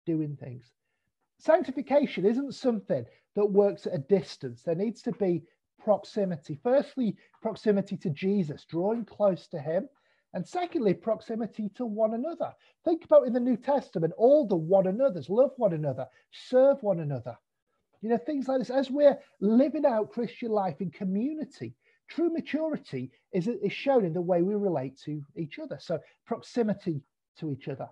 doing 0.05 0.37
things. 0.37 0.71
Sanctification 1.39 2.25
isn't 2.25 2.53
something 2.53 3.05
that 3.35 3.45
works 3.45 3.87
at 3.87 3.95
a 3.95 3.99
distance. 3.99 4.63
There 4.63 4.75
needs 4.75 5.01
to 5.03 5.11
be 5.13 5.43
proximity. 5.83 6.59
Firstly, 6.61 7.15
proximity 7.41 7.97
to 7.97 8.09
Jesus, 8.09 8.65
drawing 8.65 9.05
close 9.05 9.47
to 9.47 9.59
him. 9.59 9.87
And 10.33 10.47
secondly, 10.47 10.93
proximity 10.93 11.69
to 11.75 11.85
one 11.85 12.13
another. 12.13 12.53
Think 12.85 13.03
about 13.05 13.25
in 13.25 13.33
the 13.33 13.39
New 13.39 13.57
Testament, 13.57 14.13
all 14.17 14.45
the 14.45 14.55
one 14.55 14.85
another's 14.85 15.29
love 15.29 15.51
one 15.57 15.73
another, 15.73 16.05
serve 16.31 16.83
one 16.83 16.99
another. 16.99 17.35
You 18.01 18.09
know, 18.09 18.17
things 18.17 18.47
like 18.47 18.59
this. 18.59 18.69
As 18.69 18.91
we're 18.91 19.17
living 19.41 19.85
out 19.85 20.11
Christian 20.11 20.51
life 20.51 20.81
in 20.81 20.91
community, 20.91 21.73
true 22.09 22.29
maturity 22.29 23.11
is, 23.31 23.47
is 23.47 23.73
shown 23.73 24.05
in 24.05 24.13
the 24.13 24.21
way 24.21 24.41
we 24.41 24.55
relate 24.55 24.99
to 25.05 25.21
each 25.35 25.59
other. 25.59 25.77
So, 25.79 25.99
proximity 26.25 27.01
to 27.39 27.51
each 27.51 27.67
other. 27.67 27.87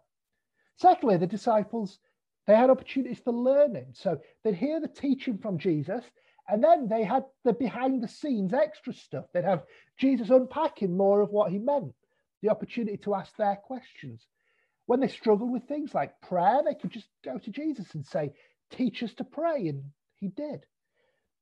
Secondly, 0.75 1.17
the 1.17 1.27
disciples, 1.27 1.99
they 2.45 2.55
had 2.55 2.69
opportunities 2.69 3.19
for 3.19 3.33
learning. 3.33 3.87
So, 3.93 4.19
they'd 4.43 4.55
hear 4.55 4.79
the 4.79 4.87
teaching 4.87 5.37
from 5.37 5.57
Jesus, 5.57 6.03
and 6.49 6.63
then 6.63 6.87
they 6.87 7.03
had 7.03 7.23
the 7.43 7.53
behind 7.53 8.01
the 8.01 8.07
scenes 8.07 8.53
extra 8.53 8.93
stuff. 8.93 9.25
They'd 9.33 9.43
have 9.43 9.63
Jesus 9.97 10.29
unpacking 10.29 10.95
more 10.95 11.21
of 11.21 11.29
what 11.29 11.51
he 11.51 11.59
meant, 11.59 11.93
the 12.41 12.49
opportunity 12.49 12.97
to 12.97 13.15
ask 13.15 13.35
their 13.35 13.55
questions. 13.55 14.25
When 14.85 15.01
they 15.01 15.09
struggled 15.09 15.51
with 15.51 15.67
things 15.67 15.93
like 15.93 16.21
prayer, 16.21 16.61
they 16.63 16.75
could 16.75 16.91
just 16.91 17.09
go 17.23 17.37
to 17.37 17.51
Jesus 17.51 17.93
and 17.93 18.05
say, 18.05 18.31
Teach 18.71 19.03
us 19.03 19.13
to 19.15 19.23
pray. 19.23 19.67
And 19.67 19.83
he 20.15 20.27
did. 20.29 20.65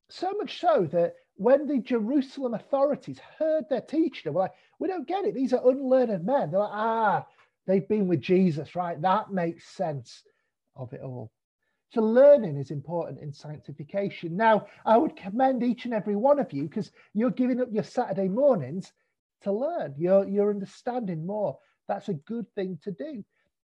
So 0.10 0.32
much 0.34 0.60
so 0.60 0.88
that 0.92 1.16
when 1.38 1.68
the 1.68 1.80
Jerusalem 1.80 2.54
authorities 2.54 3.20
heard 3.38 3.66
their 3.70 3.82
teaching, 3.82 4.22
they 4.26 4.30
were 4.30 4.42
like, 4.42 4.54
we 4.80 4.88
don't 4.88 5.08
get 5.08 5.26
it. 5.26 5.36
These 5.36 5.54
are 5.54 5.70
unlearned 5.70 6.26
men. 6.26 6.52
They're 6.52 6.60
like, 6.60 6.70
ah, 6.72 7.26
they've 7.68 7.88
been 7.88 8.08
with 8.08 8.22
Jesus, 8.22 8.76
right? 8.76 9.02
That 9.02 9.32
makes 9.32 9.68
sense 9.76 10.24
of 10.76 10.94
it 10.94 11.02
all. 11.02 11.32
So 11.92 12.02
learning 12.02 12.58
is 12.58 12.72
important 12.72 13.22
in 13.22 13.32
sanctification. 13.32 14.36
Now, 14.36 14.68
I 14.86 14.98
would 14.98 15.16
commend 15.16 15.64
each 15.64 15.86
and 15.86 15.94
every 15.94 16.16
one 16.16 16.40
of 16.40 16.52
you 16.52 16.64
because 16.64 16.92
you're 17.14 17.30
giving 17.30 17.62
up 17.62 17.70
your 17.72 17.84
Saturday 17.84 18.28
mornings 18.28 18.92
to 19.44 19.52
learn. 19.52 19.94
You're, 19.98 20.28
you're 20.28 20.50
understanding 20.50 21.26
more. 21.26 21.58
That's 21.88 22.10
a 22.10 22.14
good 22.14 22.48
thing 22.56 22.80
to 22.84 22.92
do. 22.92 23.24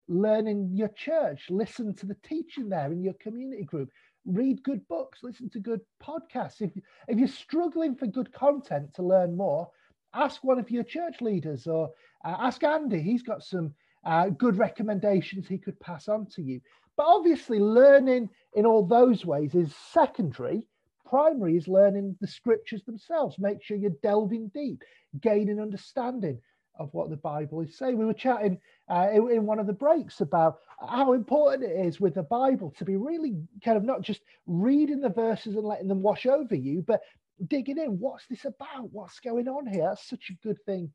Learn 0.08 0.47
in 0.47 0.75
your 0.75 0.89
church, 0.89 1.45
listen 1.49 1.93
to 1.95 2.05
the 2.05 2.17
teaching 2.23 2.69
there 2.69 2.91
in 2.91 3.03
your 3.03 3.13
community 3.13 3.63
group, 3.63 3.89
read 4.25 4.63
good 4.63 4.88
books, 4.88 5.19
listen 5.23 5.49
to 5.51 5.60
good 5.60 5.82
podcasts. 6.03 6.62
If, 6.62 6.71
if 7.08 7.17
you're 7.17 7.27
struggling 7.27 7.95
for 7.95 8.08
good 8.08 8.32
content 8.34 8.93
to 8.95 9.03
learn 9.03 9.36
more, 9.36 9.69
ask 10.13 10.43
one 10.43 10.60
of 10.60 10.71
your 10.71 10.84
church 10.84 11.21
leaders 11.21 11.67
or 11.67 11.89
uh, 12.25 12.36
ask 12.39 12.63
Andy. 12.63 13.01
He's 13.01 13.23
got 13.23 13.43
some 13.43 13.73
uh, 14.05 14.29
good 14.29 14.58
recommendations 14.58 15.47
he 15.47 15.58
could 15.58 15.79
pass 15.79 16.08
on 16.08 16.27
to 16.36 16.41
you. 16.41 16.62
But 16.97 17.08
obviously, 17.08 17.60
learning 17.60 18.29
in 18.53 18.65
all 18.65 18.86
those 18.86 19.25
ways 19.25 19.55
is 19.55 19.73
secondary. 19.93 20.67
Primary 21.05 21.58
is 21.58 21.67
learning 21.67 22.17
the 22.21 22.27
scriptures 22.27 22.84
themselves. 22.84 23.38
Make 23.39 23.63
sure 23.63 23.77
you're 23.77 23.91
delving 24.03 24.51
deep, 24.53 24.84
gaining 25.21 25.60
understanding, 25.60 26.39
of 26.80 26.89
what 26.94 27.10
the 27.10 27.18
Bible 27.18 27.62
is 27.62 27.78
saying. 27.78 27.98
We 27.98 28.06
were 28.06 28.13
chatting 28.13 28.60
uh, 28.89 29.10
in, 29.13 29.30
in, 29.30 29.46
one 29.46 29.60
of 29.60 29.68
the 29.68 29.74
breaks 29.74 30.22
about 30.22 30.60
how 30.80 31.13
important 31.13 31.70
it 31.70 31.86
is 31.86 32.00
with 32.00 32.15
the 32.15 32.24
Bible 32.24 32.74
to 32.78 32.86
be 32.86 32.96
really 32.96 33.36
kind 33.63 33.78
of 33.78 33.84
not 33.84 34.02
just 34.02 34.22
reading 34.48 35.02
the 35.02 35.10
verses 35.10 35.56
and 35.56 35.65
letting 35.65 35.89
them 35.89 36.02
wash 36.02 36.26
over 36.26 36.56
you, 36.56 36.82
but 36.82 37.02
digging 37.48 37.78
in. 37.78 38.00
What's 38.00 38.26
this 38.28 38.46
about? 38.46 38.92
What's 38.92 39.20
going 39.20 39.48
on 39.48 39.68
here? 39.68 39.89
That's 39.89 40.10
such 40.10 40.32
a 40.32 40.48
good 40.48 40.58
thing 40.65 40.92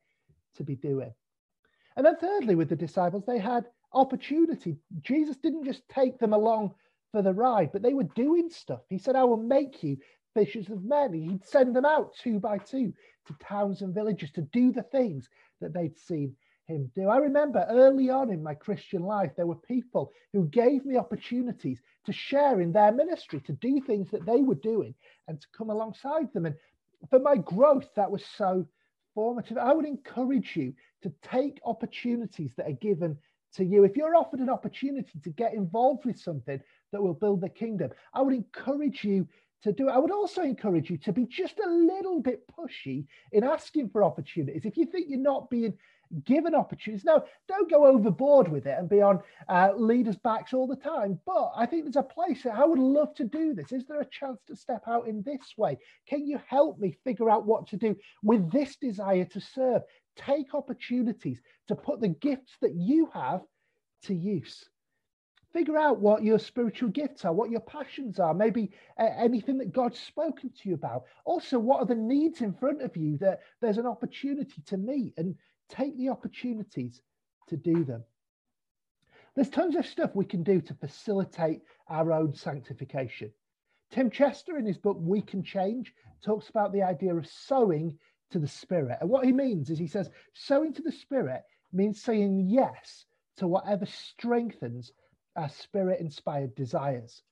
to 0.57 0.65
be 0.65 0.75
doing. 0.75 1.13
And 1.97 2.05
then, 2.05 2.17
thirdly, 2.17 2.55
with 2.55 2.71
the 2.71 2.77
disciples, 2.77 3.25
they 3.27 3.39
had 3.39 3.67
opportunity. 3.93 4.77
Jesus 5.03 5.37
didn't 5.37 5.65
just 5.65 5.83
take 5.89 6.19
them 6.19 6.33
along 6.33 6.75
for 7.13 7.23
the 7.23 7.33
ride, 7.33 7.71
but 7.73 7.83
they 7.83 7.95
were 7.95 8.09
doing 8.17 8.51
stuff. 8.51 8.81
He 8.89 8.99
said, 8.99 9.15
I 9.15 9.25
will 9.25 9.37
make 9.37 9.85
you 9.85 9.99
fishers 10.35 10.69
of 10.69 10.85
men. 10.85 11.13
He'd 11.13 11.47
send 11.47 11.75
them 11.75 11.85
out 11.85 12.15
two 12.15 12.39
by 12.39 12.59
two 12.59 12.93
to 13.27 13.35
towns 13.41 13.83
and 13.83 13.95
villages 13.95 14.31
to 14.33 14.43
do 14.43 14.73
the 14.73 14.83
things 14.83 15.29
that 15.61 15.73
they'd 15.73 15.99
seen 15.99 16.35
him 16.67 16.91
do. 16.95 17.09
I 17.09 17.19
remember 17.19 17.67
early 17.69 18.11
on 18.11 18.31
in 18.31 18.43
my 18.43 18.55
Christian 18.55 19.03
life, 19.03 19.33
there 19.37 19.47
were 19.47 19.55
people 19.57 20.13
who 20.33 20.47
gave 20.49 20.85
me 20.85 20.97
opportunities 20.97 21.81
to 22.07 22.13
share 22.13 22.61
in 22.61 22.73
their 22.73 22.93
ministry, 22.93 23.41
to 23.41 23.53
do 23.53 23.81
things 23.81 24.11
that 24.11 24.27
they 24.27 24.41
were 24.41 24.55
doing 24.57 24.95
and 25.29 25.41
to 25.41 25.47
come 25.57 25.71
alongside 25.71 26.33
them. 26.33 26.47
And 26.47 26.55
for 27.11 27.19
my 27.19 27.37
growth, 27.37 27.89
that 27.97 28.11
was 28.11 28.25
so 28.37 28.67
formative. 29.15 29.59
I 29.59 29.73
would 29.73 29.87
encourage 29.87 30.57
you 30.57 30.75
to 31.03 31.13
take 31.23 31.61
opportunities 31.65 32.53
that 32.57 32.67
are 32.67 32.73
given 32.73 33.17
to 33.55 33.65
you. 33.65 33.85
If 33.85 33.97
you're 33.97 34.17
offered 34.17 34.41
an 34.41 34.51
opportunity 34.51 35.19
to 35.23 35.31
get 35.31 35.55
involved 35.55 36.05
with 36.05 36.19
something 36.19 36.61
that 36.93 37.03
will 37.03 37.15
build 37.15 37.41
the 37.41 37.49
kingdom, 37.49 37.91
I 38.13 38.23
would 38.23 38.35
encourage 38.35 39.05
you 39.05 39.29
to 39.65 39.73
do 39.73 39.89
it. 39.89 39.93
I 39.93 39.99
would 39.99 40.11
also 40.11 40.43
encourage 40.43 40.91
you 40.91 40.99
to 40.99 41.13
be 41.13 41.27
just 41.27 41.59
a 41.59 41.69
little 41.69 42.21
bit 42.21 42.45
pushy 42.49 43.07
in 43.33 43.45
asking 43.45 43.91
for 43.91 44.05
opportunities. 44.05 44.65
If 44.65 44.77
you 44.77 44.87
think 44.87 45.07
you're 45.09 45.19
not 45.19 45.51
being 45.51 45.75
given 46.25 46.55
opportunities, 46.55 47.05
no, 47.05 47.25
don't 47.49 47.71
go 47.71 47.87
overboard 47.87 48.49
with 48.49 48.67
it 48.67 48.79
and 48.79 48.89
be 48.89 49.01
on 49.01 49.21
uh, 49.49 49.73
leaders' 49.75 50.17
backs 50.17 50.53
all 50.53 50.67
the 50.67 50.77
time. 50.77 51.19
But 51.27 51.53
I 51.57 51.67
think 51.67 51.85
there's 51.85 51.97
a 51.97 52.03
place 52.03 52.47
I 52.47 52.65
would 52.65 52.79
love 52.79 53.15
to 53.17 53.25
do 53.25 53.55
this. 53.55 53.73
Is 53.73 53.87
there 53.87 54.01
a 54.01 54.11
chance 54.11 54.41
to 54.47 54.55
step 54.57 54.83
out 54.87 55.09
in 55.09 55.23
this 55.23 55.55
way? 55.57 55.79
Can 56.07 56.27
you 56.27 56.39
help 56.47 56.79
me 56.79 56.97
figure 57.03 57.31
out 57.31 57.47
what 57.47 57.67
to 57.69 57.77
do 57.77 57.97
with 58.23 58.53
this 58.53 58.77
desire 58.77 59.25
to 59.25 59.41
serve? 59.41 59.83
Take 60.17 60.55
opportunities 60.55 61.41
to 61.69 61.75
put 61.75 62.01
the 62.01 62.09
gifts 62.09 62.53
that 62.61 62.75
you 62.75 63.09
have 63.13 63.41
to 64.05 64.15
use 64.15 64.65
figure 65.55 65.79
out 65.79 66.01
what 66.01 66.23
your 66.23 66.39
spiritual 66.39 66.91
gifts 66.91 67.25
are, 67.25 67.33
what 67.33 67.51
your 67.51 67.61
passions 67.61 68.19
are, 68.19 68.35
maybe 68.35 68.73
uh, 68.99 69.09
anything 69.17 69.57
that 69.59 69.73
God's 69.73 69.99
spoken 69.99 70.51
to 70.51 70.69
you 70.69 70.75
about. 70.75 71.05
Also, 71.25 71.59
what 71.59 71.81
are 71.81 71.87
the 71.87 71.95
needs 71.95 72.43
in 72.43 72.53
front 72.53 72.83
of 72.83 72.95
you 72.97 73.17
that 73.19 73.41
there's 73.63 73.79
an 73.79 73.87
opportunity 73.87 74.61
to 74.67 74.77
meet 74.77 75.15
and 75.17 75.37
take 75.69 75.97
the 75.97 76.09
opportunities 76.09 77.01
to 77.49 77.57
do 77.57 77.85
them. 77.85 78.05
There's 79.35 79.49
tons 79.49 79.77
of 79.77 79.87
stuff 79.87 80.11
we 80.15 80.25
can 80.25 80.43
do 80.43 80.61
to 80.61 80.75
facilitate 80.75 81.63
our 81.89 82.13
own 82.13 82.35
sanctification. 82.35 83.33
Tim 83.91 84.11
Chester, 84.11 84.59
in 84.59 84.67
his 84.67 84.79
book 84.79 84.97
We 85.01 85.23
Can 85.23 85.43
Change, 85.43 85.93
talks 86.23 86.49
about 86.49 86.73
the 86.73 86.83
idea 86.83 87.15
of 87.15 87.27
sowing 87.27 87.99
to 88.31 88.39
the 88.39 88.49
Spirit. 88.49 88.99
And 89.01 89.11
what 89.11 89.25
he 89.25 89.33
means 89.33 89.71
is 89.71 89.79
he 89.79 89.87
says, 89.87 90.11
sowing 90.33 90.73
to 90.75 90.83
the 90.83 90.93
Spirit 90.93 91.43
means 91.73 92.03
saying 92.03 92.47
yes 92.49 93.07
to 93.37 93.49
whatever 93.49 93.87
strengthens 93.87 94.93
our 95.37 95.49
spirit 95.49 96.01
inspired 96.01 96.55
desires. 96.55 97.23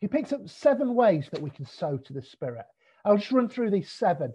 He 0.00 0.08
picks 0.08 0.32
up 0.32 0.48
seven 0.48 0.94
ways 0.94 1.28
that 1.30 1.42
we 1.42 1.50
can 1.50 1.66
sow 1.66 1.98
to 1.98 2.12
the 2.12 2.22
spirit. 2.22 2.66
I'll 3.04 3.16
just 3.16 3.32
run 3.32 3.48
through 3.48 3.70
these 3.70 3.90
seven 3.90 4.32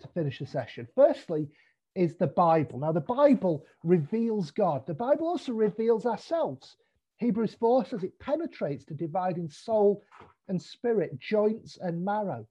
to 0.00 0.08
finish 0.08 0.38
the 0.38 0.46
session. 0.46 0.86
Firstly, 0.94 1.48
is 1.96 2.14
the 2.16 2.26
Bible. 2.26 2.78
Now, 2.78 2.92
the 2.92 3.00
Bible 3.00 3.64
reveals 3.82 4.50
God, 4.50 4.86
the 4.86 4.94
Bible 4.94 5.26
also 5.26 5.52
reveals 5.52 6.04
ourselves. 6.04 6.76
Hebrews 7.16 7.56
4 7.58 7.86
says 7.86 8.04
it 8.04 8.18
penetrates 8.18 8.84
to 8.84 8.94
dividing 8.94 9.48
soul 9.48 10.02
and 10.48 10.60
spirit, 10.60 11.18
joints 11.18 11.78
and 11.80 12.04
marrow. 12.04 12.46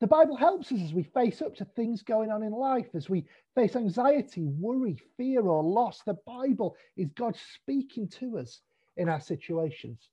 The 0.00 0.06
Bible 0.06 0.36
helps 0.36 0.72
us 0.72 0.80
as 0.80 0.94
we 0.94 1.02
face 1.02 1.42
up 1.42 1.54
to 1.56 1.66
things 1.66 2.02
going 2.02 2.30
on 2.30 2.42
in 2.42 2.52
life, 2.52 2.86
as 2.94 3.10
we 3.10 3.26
face 3.54 3.76
anxiety, 3.76 4.44
worry, 4.44 4.96
fear, 5.18 5.42
or 5.42 5.62
loss. 5.62 6.00
The 6.06 6.16
Bible 6.26 6.74
is 6.96 7.10
God 7.14 7.36
speaking 7.54 8.08
to 8.20 8.38
us 8.38 8.62
in 9.00 9.08
our 9.08 9.20
situations. 9.20 10.10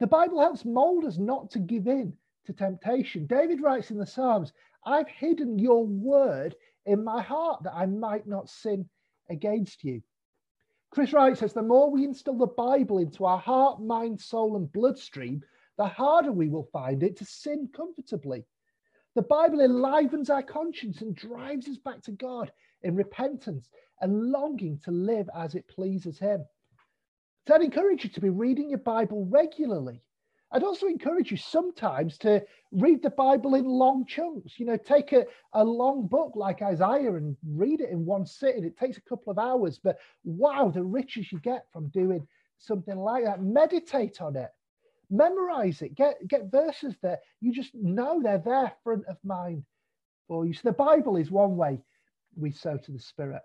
The 0.00 0.06
Bible 0.06 0.40
helps 0.40 0.64
mold 0.64 1.04
us 1.04 1.18
not 1.18 1.50
to 1.50 1.58
give 1.58 1.86
in 1.86 2.14
to 2.46 2.52
temptation. 2.52 3.26
David 3.26 3.60
writes 3.60 3.90
in 3.90 3.98
the 3.98 4.06
Psalms, 4.06 4.52
I've 4.84 5.08
hidden 5.08 5.58
your 5.58 5.84
word 5.84 6.54
in 6.86 7.04
my 7.04 7.20
heart 7.20 7.62
that 7.64 7.74
I 7.74 7.86
might 7.86 8.26
not 8.26 8.48
sin 8.48 8.88
against 9.28 9.84
you. 9.84 10.02
Chris 10.90 11.12
Wright 11.12 11.36
says 11.36 11.52
the 11.52 11.62
more 11.62 11.90
we 11.90 12.04
instill 12.04 12.38
the 12.38 12.46
Bible 12.46 12.98
into 12.98 13.26
our 13.26 13.38
heart, 13.38 13.82
mind, 13.82 14.18
soul, 14.18 14.56
and 14.56 14.72
bloodstream, 14.72 15.42
the 15.76 15.86
harder 15.86 16.32
we 16.32 16.48
will 16.48 16.70
find 16.72 17.02
it 17.02 17.16
to 17.18 17.24
sin 17.26 17.68
comfortably. 17.76 18.44
The 19.14 19.22
Bible 19.22 19.60
enlivens 19.60 20.30
our 20.30 20.42
conscience 20.42 21.02
and 21.02 21.14
drives 21.14 21.68
us 21.68 21.76
back 21.76 22.00
to 22.02 22.12
God 22.12 22.50
in 22.82 22.94
repentance 22.94 23.68
and 24.00 24.30
longing 24.30 24.78
to 24.84 24.90
live 24.90 25.28
as 25.34 25.54
it 25.54 25.68
pleases 25.68 26.18
Him. 26.18 26.44
So 27.46 27.54
I'd 27.54 27.62
encourage 27.62 28.02
you 28.02 28.10
to 28.10 28.20
be 28.20 28.28
reading 28.28 28.70
your 28.70 28.80
Bible 28.80 29.26
regularly. 29.30 30.02
I'd 30.52 30.64
also 30.64 30.86
encourage 30.86 31.30
you 31.30 31.36
sometimes 31.36 32.18
to 32.18 32.44
read 32.72 33.02
the 33.02 33.10
Bible 33.10 33.54
in 33.54 33.64
long 33.64 34.04
chunks. 34.06 34.58
You 34.58 34.66
know, 34.66 34.76
take 34.76 35.12
a, 35.12 35.26
a 35.52 35.62
long 35.62 36.06
book 36.06 36.32
like 36.34 36.62
Isaiah 36.62 37.14
and 37.14 37.36
read 37.46 37.80
it 37.80 37.90
in 37.90 38.04
one 38.04 38.26
sitting. 38.26 38.64
It 38.64 38.76
takes 38.76 38.96
a 38.96 39.02
couple 39.02 39.30
of 39.30 39.38
hours, 39.38 39.78
but 39.82 39.98
wow, 40.24 40.70
the 40.74 40.82
riches 40.82 41.30
you 41.30 41.38
get 41.40 41.66
from 41.72 41.88
doing 41.88 42.26
something 42.58 42.96
like 42.96 43.24
that. 43.24 43.42
Meditate 43.42 44.20
on 44.20 44.36
it, 44.36 44.50
memorize 45.10 45.82
it, 45.82 45.94
get, 45.94 46.16
get 46.26 46.50
verses 46.50 46.94
that 47.02 47.20
you 47.40 47.52
just 47.52 47.74
know 47.74 48.20
they're 48.22 48.38
there 48.38 48.72
front 48.82 49.04
of 49.06 49.18
mind 49.24 49.64
for 50.26 50.46
you. 50.46 50.52
So 50.52 50.62
the 50.64 50.72
Bible 50.72 51.16
is 51.16 51.30
one 51.30 51.56
way 51.56 51.80
we 52.36 52.50
sow 52.50 52.76
to 52.76 52.92
the 52.92 52.98
Spirit. 52.98 53.42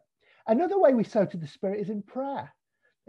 Another 0.47 0.79
way 0.79 0.93
we 0.93 1.03
sow 1.03 1.25
to 1.25 1.37
the 1.37 1.47
Spirit 1.47 1.81
is 1.81 1.89
in 1.89 2.01
prayer. 2.01 2.51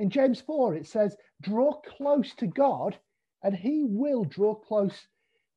In 0.03 0.11
James 0.11 0.41
4, 0.41 0.75
it 0.75 0.88
says, 0.88 1.17
Draw 1.43 1.75
close 1.97 2.35
to 2.35 2.49
God 2.49 2.99
and 3.45 3.55
he 3.55 3.85
will 3.85 4.25
draw 4.25 4.53
close 4.53 5.07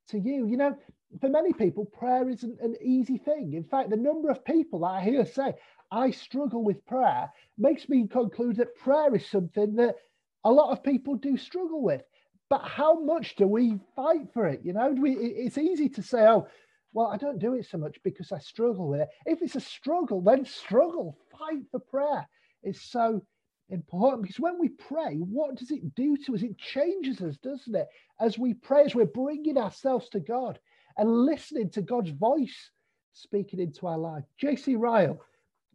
to 0.10 0.19
you. 0.19 0.45
You 0.45 0.55
know, 0.55 0.77
for 1.19 1.29
many 1.29 1.51
people, 1.51 1.86
prayer 1.86 2.29
isn't 2.29 2.62
an 2.62 2.75
easy 2.79 3.17
thing. 3.17 3.53
In 3.53 3.63
fact, 3.63 3.89
the 3.89 3.97
number 3.97 4.29
of 4.29 4.45
people 4.45 4.81
that 4.81 4.86
I 4.86 5.01
hear 5.01 5.25
say, 5.25 5.55
I 5.89 6.12
struggle 6.12 6.63
with 6.63 6.86
prayer, 6.86 7.31
makes 7.58 7.89
me 7.89 8.08
conclude 8.08 8.58
that 8.58 8.75
prayer 8.75 9.15
is 9.15 9.25
something 9.25 9.77
that 9.77 9.95
a 10.43 10.51
lot 10.51 10.71
of 10.71 10.84
people 10.84 11.15
do 11.15 11.38
struggle 11.38 11.81
with. 11.81 12.03
But 12.47 12.62
how 12.62 12.99
much 12.99 13.38
do 13.38 13.47
we 13.47 13.79
fight 13.95 14.31
for 14.31 14.45
it? 14.45 14.62
You 14.63 14.73
know, 14.73 14.91
we, 14.91 15.13
it's 15.13 15.58
easy 15.58 15.89
to 15.89 16.03
say, 16.03 16.21
oh, 16.27 16.47
well, 16.93 17.08
I 17.08 17.17
don't 17.17 17.39
do 17.39 17.55
it 17.55 17.65
so 17.65 17.79
much 17.79 17.97
because 18.03 18.31
I 18.31 18.38
struggle 18.38 18.89
with 18.89 19.01
it. 19.01 19.10
If 19.25 19.41
it's 19.41 19.55
a 19.55 19.60
struggle, 19.60 20.21
then 20.21 20.45
struggle, 20.45 21.17
fight 21.31 21.63
for 21.71 21.79
prayer. 21.79 22.27
It's 22.62 22.84
so 22.84 23.23
important 23.69 24.23
because 24.23 24.39
when 24.39 24.60
we 24.60 24.69
pray, 24.69 25.15
what 25.15 25.56
does 25.56 25.71
it 25.71 25.95
do 25.95 26.17
to 26.17 26.36
us? 26.36 26.43
It 26.43 26.58
changes 26.58 27.21
us, 27.21 27.38
doesn't 27.38 27.75
it? 27.75 27.88
As 28.19 28.38
we 28.38 28.54
pray, 28.54 28.84
as 28.84 28.95
we're 28.95 29.06
bringing 29.06 29.58
ourselves 29.58 30.10
to 30.10 30.19
God 30.19 30.60
and 30.97 31.25
listening 31.25 31.69
to 31.71 31.82
God's 31.82 32.12
voice 32.12 32.71
speaking 33.13 33.60
into 33.60 33.88
our 33.88 33.97
life. 33.97 34.23
J.C. 34.38 34.75
Ryle 34.75 35.19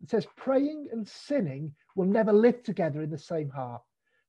says, 0.07 0.27
praying 0.37 0.89
and 0.93 1.07
sinning 1.07 1.75
will 1.97 2.07
never 2.07 2.33
live 2.33 2.63
together 2.63 3.03
in 3.03 3.11
the 3.11 3.19
same 3.19 3.51
heart. 3.51 3.83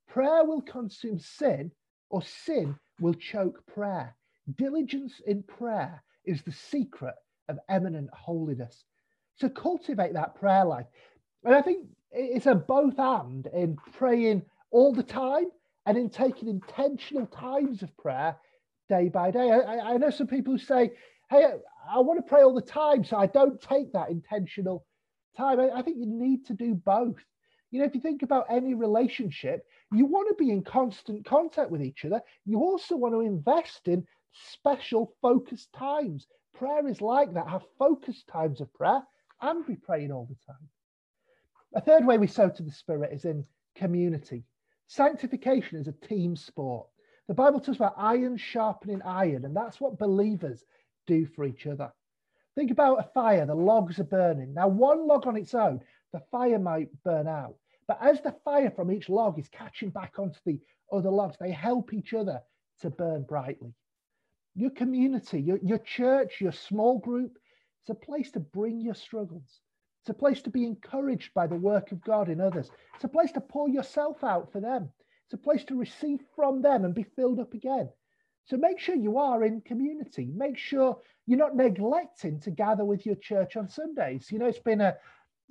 Prayer 0.07 0.43
will 0.43 0.61
consume 0.61 1.19
sin, 1.19 1.71
or 2.09 2.21
sin 2.21 2.75
will 2.99 3.13
choke 3.13 3.65
prayer. 3.67 4.15
Diligence 4.57 5.21
in 5.25 5.43
prayer 5.43 6.03
is 6.25 6.41
the 6.41 6.51
secret 6.51 7.15
of 7.47 7.59
eminent 7.69 8.09
holiness. 8.13 8.83
So 9.35 9.49
cultivate 9.49 10.13
that 10.13 10.35
prayer 10.35 10.65
life. 10.65 10.87
And 11.43 11.55
I 11.55 11.61
think 11.61 11.87
it's 12.11 12.45
a 12.45 12.55
both 12.55 12.99
and 12.99 13.47
in 13.47 13.77
praying 13.93 14.43
all 14.71 14.93
the 14.93 15.03
time 15.03 15.45
and 15.85 15.97
in 15.97 16.09
taking 16.09 16.47
intentional 16.47 17.25
times 17.27 17.81
of 17.81 17.95
prayer 17.97 18.35
day 18.89 19.09
by 19.09 19.31
day. 19.31 19.51
I, 19.51 19.93
I 19.93 19.97
know 19.97 20.09
some 20.09 20.27
people 20.27 20.53
who 20.53 20.59
say, 20.59 20.91
hey, 21.29 21.45
I 21.89 21.99
want 21.99 22.19
to 22.19 22.29
pray 22.29 22.43
all 22.43 22.53
the 22.53 22.61
time, 22.61 23.03
so 23.03 23.17
I 23.17 23.27
don't 23.27 23.61
take 23.61 23.93
that 23.93 24.09
intentional 24.09 24.85
time. 25.37 25.59
I, 25.59 25.69
I 25.69 25.81
think 25.81 25.97
you 25.97 26.05
need 26.05 26.45
to 26.47 26.53
do 26.53 26.75
both. 26.75 27.17
You 27.71 27.79
know, 27.79 27.85
if 27.85 27.95
you 27.95 28.01
think 28.01 28.21
about 28.21 28.47
any 28.49 28.73
relationship, 28.73 29.65
you 29.93 30.05
want 30.05 30.27
to 30.27 30.43
be 30.43 30.51
in 30.51 30.63
constant 30.63 31.25
contact 31.25 31.71
with 31.71 31.81
each 31.81 32.03
other. 32.03 32.21
You 32.45 32.59
also 32.59 32.97
want 32.97 33.13
to 33.13 33.21
invest 33.21 33.87
in 33.87 34.05
special 34.33 35.13
focused 35.21 35.71
times. 35.73 36.27
Prayer 36.53 36.87
is 36.87 37.01
like 37.01 37.33
that. 37.33 37.47
Have 37.47 37.63
focused 37.79 38.27
times 38.27 38.59
of 38.59 38.73
prayer 38.73 39.01
and 39.41 39.65
be 39.65 39.75
praying 39.75 40.11
all 40.11 40.27
the 40.29 40.35
time. 40.45 40.69
A 41.73 41.81
third 41.81 42.05
way 42.05 42.17
we 42.17 42.27
sow 42.27 42.49
to 42.49 42.63
the 42.63 42.71
Spirit 42.71 43.13
is 43.13 43.23
in 43.23 43.45
community. 43.75 44.43
Sanctification 44.87 45.79
is 45.79 45.87
a 45.87 45.93
team 45.93 46.35
sport. 46.35 46.87
The 47.27 47.33
Bible 47.33 47.61
talks 47.61 47.77
about 47.77 47.95
iron 47.97 48.35
sharpening 48.35 49.01
iron, 49.03 49.45
and 49.45 49.55
that's 49.55 49.79
what 49.79 49.97
believers 49.97 50.65
do 51.07 51.25
for 51.25 51.45
each 51.45 51.67
other. 51.67 51.93
Think 52.55 52.71
about 52.71 52.99
a 52.99 53.09
fire, 53.13 53.45
the 53.45 53.55
logs 53.55 53.99
are 53.99 54.03
burning. 54.03 54.53
Now, 54.53 54.67
one 54.67 55.07
log 55.07 55.25
on 55.27 55.37
its 55.37 55.53
own, 55.53 55.79
the 56.11 56.19
fire 56.31 56.59
might 56.59 56.89
burn 57.03 57.27
out. 57.27 57.55
But 57.87 57.99
as 58.01 58.19
the 58.19 58.35
fire 58.43 58.69
from 58.69 58.91
each 58.91 59.07
log 59.07 59.39
is 59.39 59.47
catching 59.47 59.91
back 59.91 60.19
onto 60.19 60.39
the 60.45 60.59
other 60.91 61.09
logs, 61.09 61.37
they 61.39 61.51
help 61.51 61.93
each 61.93 62.13
other 62.13 62.41
to 62.81 62.89
burn 62.89 63.23
brightly. 63.23 63.73
Your 64.55 64.71
community, 64.71 65.41
your, 65.41 65.59
your 65.63 65.77
church, 65.77 66.41
your 66.41 66.51
small 66.51 66.99
group, 66.99 67.37
it's 67.81 67.89
a 67.89 67.95
place 67.95 68.31
to 68.31 68.41
bring 68.41 68.81
your 68.81 68.95
struggles. 68.95 69.61
It's 70.01 70.09
a 70.09 70.15
place 70.15 70.41
to 70.43 70.49
be 70.49 70.65
encouraged 70.65 71.31
by 71.35 71.45
the 71.45 71.55
work 71.55 71.91
of 71.91 72.03
God 72.03 72.27
in 72.27 72.41
others. 72.41 72.71
It's 72.95 73.03
a 73.03 73.07
place 73.07 73.31
to 73.33 73.41
pour 73.41 73.69
yourself 73.69 74.23
out 74.23 74.51
for 74.51 74.59
them. 74.59 74.89
It's 75.25 75.33
a 75.35 75.37
place 75.37 75.63
to 75.65 75.77
receive 75.77 76.21
from 76.35 76.61
them 76.63 76.85
and 76.85 76.95
be 76.95 77.03
filled 77.03 77.39
up 77.39 77.53
again. 77.53 77.87
So 78.45 78.57
make 78.57 78.79
sure 78.79 78.95
you 78.95 79.19
are 79.19 79.43
in 79.43 79.61
community. 79.61 80.31
Make 80.35 80.57
sure 80.57 80.99
you're 81.27 81.37
not 81.37 81.55
neglecting 81.55 82.39
to 82.41 82.51
gather 82.51 82.83
with 82.83 83.05
your 83.05 83.15
church 83.15 83.55
on 83.55 83.69
Sundays. 83.69 84.31
You 84.31 84.39
know, 84.39 84.47
it's 84.47 84.57
been 84.57 84.81
a, 84.81 84.97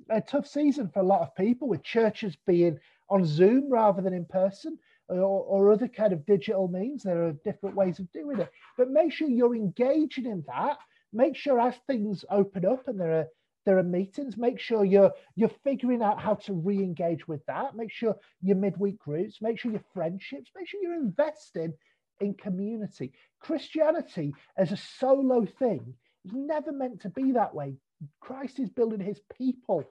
a 0.09 0.19
tough 0.19 0.45
season 0.45 0.89
for 0.89 0.99
a 0.99 1.05
lot 1.05 1.21
of 1.21 1.33
people 1.35 1.69
with 1.69 1.83
churches 1.83 2.35
being 2.45 2.77
on 3.09 3.25
Zoom 3.25 3.71
rather 3.71 4.01
than 4.01 4.13
in 4.13 4.25
person 4.25 4.77
uh, 5.09 5.13
or, 5.13 5.43
or 5.43 5.71
other 5.71 5.87
kind 5.87 6.11
of 6.11 6.25
digital 6.25 6.67
means. 6.67 7.03
There 7.03 7.23
are 7.27 7.33
different 7.45 7.77
ways 7.77 7.99
of 7.99 8.11
doing 8.11 8.39
it. 8.39 8.51
But 8.77 8.91
make 8.91 9.13
sure 9.13 9.29
you're 9.29 9.55
engaging 9.55 10.25
in 10.25 10.43
that. 10.47 10.77
Make 11.13 11.37
sure 11.37 11.59
as 11.59 11.75
things 11.87 12.25
open 12.29 12.65
up 12.65 12.89
and 12.89 12.99
there 12.99 13.13
are 13.13 13.27
there 13.65 13.77
are 13.77 13.83
meetings. 13.83 14.37
Make 14.37 14.59
sure 14.59 14.83
you're 14.83 15.11
you're 15.35 15.51
figuring 15.63 16.01
out 16.01 16.19
how 16.19 16.35
to 16.35 16.53
re-engage 16.53 17.27
with 17.27 17.45
that. 17.45 17.75
Make 17.75 17.91
sure 17.91 18.15
your 18.41 18.57
midweek 18.57 18.97
groups 18.99 19.41
make 19.41 19.59
sure 19.59 19.71
your 19.71 19.83
friendships 19.93 20.51
make 20.55 20.67
sure 20.67 20.81
you're 20.81 20.95
investing 20.95 21.73
in 22.19 22.33
community. 22.33 23.13
Christianity 23.39 24.33
as 24.57 24.71
a 24.71 24.77
solo 24.77 25.45
thing 25.59 25.93
is 26.25 26.31
never 26.33 26.71
meant 26.71 27.01
to 27.01 27.09
be 27.09 27.31
that 27.33 27.53
way. 27.53 27.75
Christ 28.19 28.59
is 28.59 28.69
building 28.69 28.99
his 28.99 29.21
people 29.37 29.83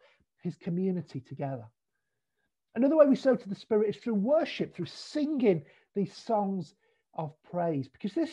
his 0.42 0.56
community 0.56 1.20
together. 1.20 1.64
Another 2.74 2.96
way 2.96 3.06
we 3.06 3.16
sow 3.16 3.36
to 3.36 3.48
the 3.48 3.54
spirit 3.54 3.90
is 3.90 3.96
through 4.02 4.14
worship 4.14 4.74
through 4.74 4.86
singing 4.86 5.64
these 5.94 6.14
songs 6.14 6.74
of 7.14 7.32
praise 7.50 7.88
because 7.88 8.14
this 8.14 8.30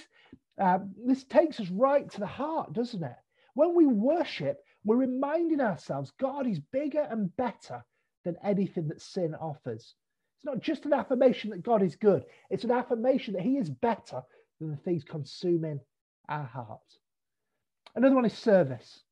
uh, 0.59 0.79
this 1.05 1.23
takes 1.25 1.59
us 1.59 1.69
right 1.69 2.09
to 2.09 2.19
the 2.19 2.25
heart 2.25 2.73
doesn't 2.73 3.03
it? 3.03 3.15
When 3.53 3.75
we 3.75 3.85
worship 3.85 4.63
we're 4.87 4.95
reminding 4.95 5.59
ourselves 5.59 6.13
God 6.17 6.47
is 6.47 6.59
bigger 6.59 7.05
and 7.11 7.35
better 7.35 7.83
than 8.23 8.37
anything 8.41 8.87
that 8.87 9.01
sin 9.01 9.35
offers. 9.35 9.95
It's 10.37 10.45
not 10.45 10.61
just 10.61 10.85
an 10.85 10.93
affirmation 10.93 11.49
that 11.49 11.61
God 11.63 11.83
is 11.83 11.95
good, 11.95 12.23
it's 12.49 12.63
an 12.63 12.71
affirmation 12.71 13.33
that 13.33 13.43
He 13.43 13.57
is 13.57 13.69
better 13.69 14.21
than 14.59 14.71
the 14.71 14.77
things 14.77 15.03
consuming 15.03 15.81
our 16.29 16.45
hearts. 16.45 16.99
Another 17.95 18.15
one 18.15 18.25
is 18.25 18.37
service. 18.37 19.03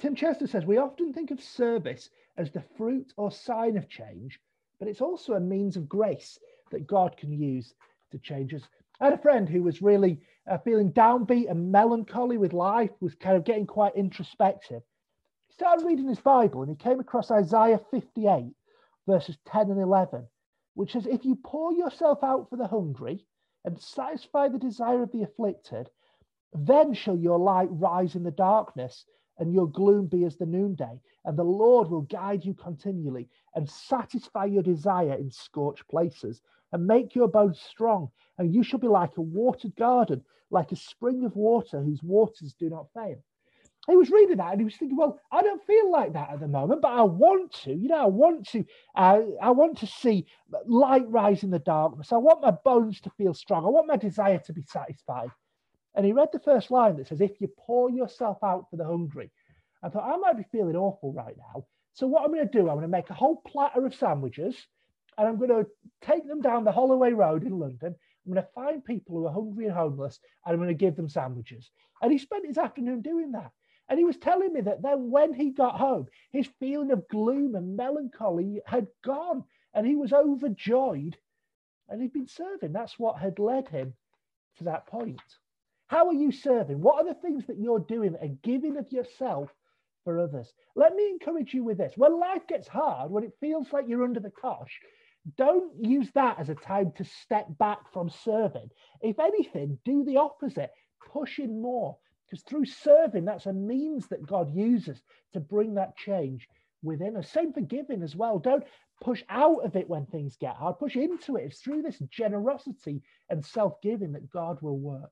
Tim 0.00 0.16
Chester 0.16 0.46
says 0.46 0.64
we 0.64 0.78
often 0.78 1.12
think 1.12 1.30
of 1.30 1.40
service 1.40 2.10
as 2.36 2.50
the 2.50 2.64
fruit 2.76 3.12
or 3.16 3.30
sign 3.30 3.76
of 3.76 3.88
change, 3.88 4.40
but 4.78 4.88
it's 4.88 5.02
also 5.02 5.34
a 5.34 5.40
means 5.40 5.76
of 5.76 5.88
grace 5.88 6.40
that 6.72 6.86
God 6.86 7.16
can 7.16 7.32
use 7.32 7.74
to 8.10 8.18
change 8.18 8.52
us. 8.52 8.62
I 9.00 9.04
had 9.04 9.14
a 9.14 9.18
friend 9.18 9.48
who 9.48 9.62
was 9.62 9.80
really 9.80 10.20
uh, 10.50 10.58
feeling 10.58 10.92
downbeat 10.92 11.50
and 11.50 11.70
melancholy 11.70 12.38
with 12.38 12.52
life, 12.52 12.90
was 13.00 13.14
kind 13.14 13.36
of 13.36 13.44
getting 13.44 13.66
quite 13.66 13.94
introspective 13.94 14.82
started 15.60 15.84
reading 15.84 16.08
his 16.08 16.20
Bible 16.20 16.62
and 16.62 16.70
he 16.70 16.74
came 16.74 17.00
across 17.00 17.30
Isaiah 17.30 17.78
58, 17.90 18.54
verses 19.06 19.36
10 19.52 19.70
and 19.70 19.78
11, 19.78 20.26
which 20.72 20.92
says, 20.92 21.04
If 21.04 21.26
you 21.26 21.36
pour 21.36 21.74
yourself 21.74 22.24
out 22.24 22.48
for 22.48 22.56
the 22.56 22.66
hungry 22.66 23.26
and 23.66 23.78
satisfy 23.78 24.48
the 24.48 24.58
desire 24.58 25.02
of 25.02 25.12
the 25.12 25.22
afflicted, 25.22 25.90
then 26.54 26.94
shall 26.94 27.18
your 27.18 27.38
light 27.38 27.68
rise 27.72 28.14
in 28.14 28.22
the 28.22 28.30
darkness 28.30 29.04
and 29.38 29.52
your 29.52 29.68
gloom 29.68 30.06
be 30.06 30.24
as 30.24 30.38
the 30.38 30.46
noonday. 30.46 30.98
And 31.26 31.38
the 31.38 31.44
Lord 31.44 31.90
will 31.90 32.08
guide 32.10 32.42
you 32.42 32.54
continually 32.54 33.28
and 33.54 33.68
satisfy 33.68 34.46
your 34.46 34.62
desire 34.62 35.12
in 35.12 35.30
scorched 35.30 35.86
places 35.88 36.40
and 36.72 36.86
make 36.86 37.14
your 37.14 37.28
bones 37.28 37.60
strong. 37.60 38.08
And 38.38 38.54
you 38.54 38.62
shall 38.62 38.80
be 38.80 38.88
like 38.88 39.18
a 39.18 39.20
watered 39.20 39.76
garden, 39.76 40.24
like 40.50 40.72
a 40.72 40.76
spring 40.76 41.22
of 41.26 41.36
water 41.36 41.82
whose 41.82 42.02
waters 42.02 42.54
do 42.58 42.70
not 42.70 42.86
fail 42.94 43.22
he 43.90 43.96
was 43.96 44.10
reading 44.10 44.36
that 44.36 44.52
and 44.52 44.60
he 44.60 44.64
was 44.64 44.76
thinking, 44.76 44.96
well, 44.96 45.18
I 45.32 45.42
don't 45.42 45.64
feel 45.66 45.90
like 45.90 46.12
that 46.12 46.30
at 46.30 46.40
the 46.40 46.48
moment, 46.48 46.82
but 46.82 46.92
I 46.92 47.02
want 47.02 47.52
to, 47.64 47.72
you 47.72 47.88
know, 47.88 48.02
I 48.02 48.06
want 48.06 48.48
to, 48.48 48.64
uh, 48.94 49.20
I 49.42 49.50
want 49.50 49.78
to 49.78 49.86
see 49.86 50.26
light 50.66 51.08
rise 51.08 51.42
in 51.42 51.50
the 51.50 51.58
darkness. 51.58 52.12
I 52.12 52.16
want 52.16 52.42
my 52.42 52.50
bones 52.50 53.00
to 53.02 53.10
feel 53.10 53.34
strong. 53.34 53.64
I 53.64 53.68
want 53.68 53.88
my 53.88 53.96
desire 53.96 54.38
to 54.38 54.52
be 54.52 54.62
satisfied. 54.62 55.30
And 55.94 56.06
he 56.06 56.12
read 56.12 56.28
the 56.32 56.38
first 56.40 56.70
line 56.70 56.96
that 56.96 57.08
says, 57.08 57.20
if 57.20 57.40
you 57.40 57.48
pour 57.58 57.90
yourself 57.90 58.38
out 58.44 58.66
for 58.70 58.76
the 58.76 58.84
hungry. 58.84 59.30
I 59.82 59.88
thought, 59.88 60.12
I 60.12 60.16
might 60.18 60.36
be 60.36 60.44
feeling 60.52 60.76
awful 60.76 61.12
right 61.12 61.36
now. 61.36 61.64
So 61.94 62.06
what 62.06 62.22
I'm 62.22 62.32
going 62.32 62.46
to 62.46 62.52
do, 62.52 62.68
I'm 62.68 62.76
going 62.76 62.82
to 62.82 62.88
make 62.88 63.10
a 63.10 63.14
whole 63.14 63.42
platter 63.46 63.84
of 63.86 63.94
sandwiches 63.94 64.56
and 65.18 65.26
I'm 65.26 65.38
going 65.38 65.50
to 65.50 65.66
take 66.02 66.26
them 66.26 66.40
down 66.40 66.64
the 66.64 66.72
Holloway 66.72 67.12
Road 67.12 67.44
in 67.44 67.58
London. 67.58 67.94
I'm 68.26 68.32
going 68.32 68.44
to 68.44 68.52
find 68.54 68.84
people 68.84 69.16
who 69.16 69.26
are 69.26 69.32
hungry 69.32 69.66
and 69.66 69.74
homeless 69.74 70.20
and 70.44 70.52
I'm 70.52 70.58
going 70.58 70.68
to 70.68 70.74
give 70.74 70.96
them 70.96 71.08
sandwiches. 71.08 71.70
And 72.02 72.12
he 72.12 72.18
spent 72.18 72.46
his 72.46 72.58
afternoon 72.58 73.02
doing 73.02 73.32
that. 73.32 73.50
And 73.90 73.98
he 73.98 74.04
was 74.04 74.16
telling 74.16 74.52
me 74.52 74.60
that 74.62 74.82
then 74.82 75.10
when 75.10 75.34
he 75.34 75.50
got 75.50 75.76
home, 75.76 76.06
his 76.30 76.48
feeling 76.60 76.92
of 76.92 77.08
gloom 77.08 77.56
and 77.56 77.76
melancholy 77.76 78.62
had 78.64 78.86
gone 79.04 79.44
and 79.74 79.84
he 79.84 79.96
was 79.96 80.12
overjoyed. 80.12 81.16
And 81.88 82.00
he'd 82.00 82.12
been 82.12 82.28
serving. 82.28 82.72
That's 82.72 83.00
what 83.00 83.18
had 83.18 83.40
led 83.40 83.68
him 83.68 83.92
to 84.58 84.64
that 84.64 84.86
point. 84.86 85.20
How 85.88 86.06
are 86.06 86.14
you 86.14 86.30
serving? 86.30 86.80
What 86.80 87.04
are 87.04 87.08
the 87.12 87.20
things 87.20 87.46
that 87.48 87.58
you're 87.58 87.80
doing 87.80 88.14
are 88.14 88.28
giving 88.44 88.76
of 88.76 88.92
yourself 88.92 89.52
for 90.04 90.20
others? 90.20 90.52
Let 90.76 90.94
me 90.94 91.08
encourage 91.10 91.52
you 91.52 91.64
with 91.64 91.78
this. 91.78 91.94
When 91.96 92.20
life 92.20 92.46
gets 92.46 92.68
hard, 92.68 93.10
when 93.10 93.24
it 93.24 93.36
feels 93.40 93.72
like 93.72 93.86
you're 93.88 94.04
under 94.04 94.20
the 94.20 94.30
cosh, 94.30 94.78
don't 95.36 95.72
use 95.84 96.12
that 96.14 96.38
as 96.38 96.48
a 96.48 96.54
time 96.54 96.92
to 96.96 97.04
step 97.04 97.46
back 97.58 97.92
from 97.92 98.08
serving. 98.08 98.70
If 99.02 99.18
anything, 99.18 99.80
do 99.84 100.04
the 100.04 100.18
opposite. 100.18 100.70
Push 101.12 101.40
in 101.40 101.60
more. 101.60 101.98
Because 102.30 102.44
through 102.44 102.66
serving, 102.66 103.24
that's 103.24 103.46
a 103.46 103.52
means 103.52 104.06
that 104.08 104.24
God 104.24 104.54
uses 104.54 105.02
to 105.32 105.40
bring 105.40 105.74
that 105.74 105.96
change 105.96 106.48
within 106.82 107.16
us. 107.16 107.28
Same 107.30 107.52
for 107.52 107.60
giving 107.60 108.02
as 108.02 108.14
well. 108.14 108.38
Don't 108.38 108.64
push 109.02 109.22
out 109.28 109.64
of 109.64 109.74
it 109.74 109.88
when 109.88 110.06
things 110.06 110.36
get 110.36 110.54
hard, 110.54 110.78
push 110.78 110.94
into 110.94 111.36
it. 111.36 111.44
It's 111.46 111.60
through 111.60 111.82
this 111.82 111.98
generosity 112.10 113.02
and 113.30 113.44
self 113.44 113.80
giving 113.82 114.12
that 114.12 114.30
God 114.30 114.62
will 114.62 114.78
work. 114.78 115.10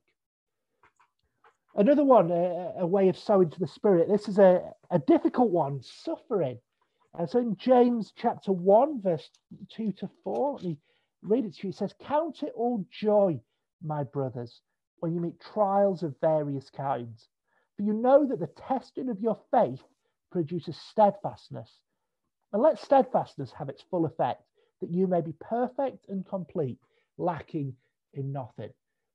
Another 1.74 2.04
one, 2.04 2.31
a, 2.31 2.72
a 2.78 2.87
way 2.87 3.09
of 3.09 3.18
sowing 3.18 3.50
to 3.50 3.59
the 3.61 3.66
spirit. 3.66 4.09
This 4.09 4.28
is 4.28 4.38
a, 4.38 4.62
a 4.90 4.98
difficult 4.98 5.50
one, 5.50 5.81
suffering. 5.83 6.59
And 7.14 7.28
so 7.28 7.38
in 7.38 7.57
James 7.57 8.12
chapter 8.16 8.52
1, 8.52 9.02
verse 9.02 9.28
2 9.70 9.92
to 9.92 10.11
4, 10.24 10.54
let 10.54 10.64
me 10.64 10.78
read 11.22 11.44
it 11.44 11.57
to 11.57 11.66
you. 11.66 11.70
It 11.70 11.76
says, 11.76 11.94
Count 12.00 12.42
it 12.42 12.52
all 12.54 12.85
joy, 12.90 13.40
my 13.83 14.04
brothers, 14.04 14.61
when 15.00 15.14
you 15.14 15.20
meet 15.20 15.40
trials 15.40 16.02
of 16.02 16.14
various 16.20 16.70
kinds. 16.70 17.28
For 17.76 17.82
you 17.82 17.92
know 17.92 18.26
that 18.26 18.40
the 18.40 18.50
testing 18.68 19.08
of 19.08 19.20
your 19.20 19.38
faith 19.50 19.82
produces 20.30 20.76
steadfastness. 20.76 21.70
And 22.52 22.62
let 22.62 22.78
steadfastness 22.78 23.52
have 23.52 23.68
its 23.68 23.82
full 23.90 24.06
effect, 24.06 24.42
that 24.80 24.90
you 24.90 25.06
may 25.06 25.20
be 25.20 25.34
perfect 25.40 26.08
and 26.08 26.26
complete, 26.26 26.78
lacking 27.18 27.74
in 28.14 28.32
nothing. 28.32 28.70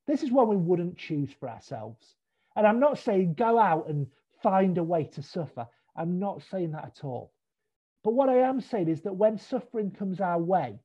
This 0.07 0.23
is 0.23 0.31
one 0.31 0.49
we 0.49 0.55
wouldn't 0.55 0.97
choose 0.97 1.31
for 1.39 1.49
ourselves. 1.49 2.15
And 2.55 2.67
I'm 2.67 2.79
not 2.79 2.99
saying 2.99 3.35
go 3.35 3.57
out 3.57 3.89
and 3.89 4.07
find 4.41 4.77
a 4.77 4.83
way 4.83 5.05
to 5.13 5.23
suffer. 5.23 5.67
I'm 5.95 6.19
not 6.19 6.43
saying 6.51 6.71
that 6.71 6.85
at 6.85 7.03
all. 7.03 7.31
But 8.03 8.13
what 8.13 8.29
I 8.29 8.39
am 8.39 8.59
saying 8.59 8.89
is 8.89 9.01
that 9.01 9.15
when 9.15 9.37
suffering 9.37 9.91
comes 9.91 10.19
our 10.19 10.39
way, 10.39 10.79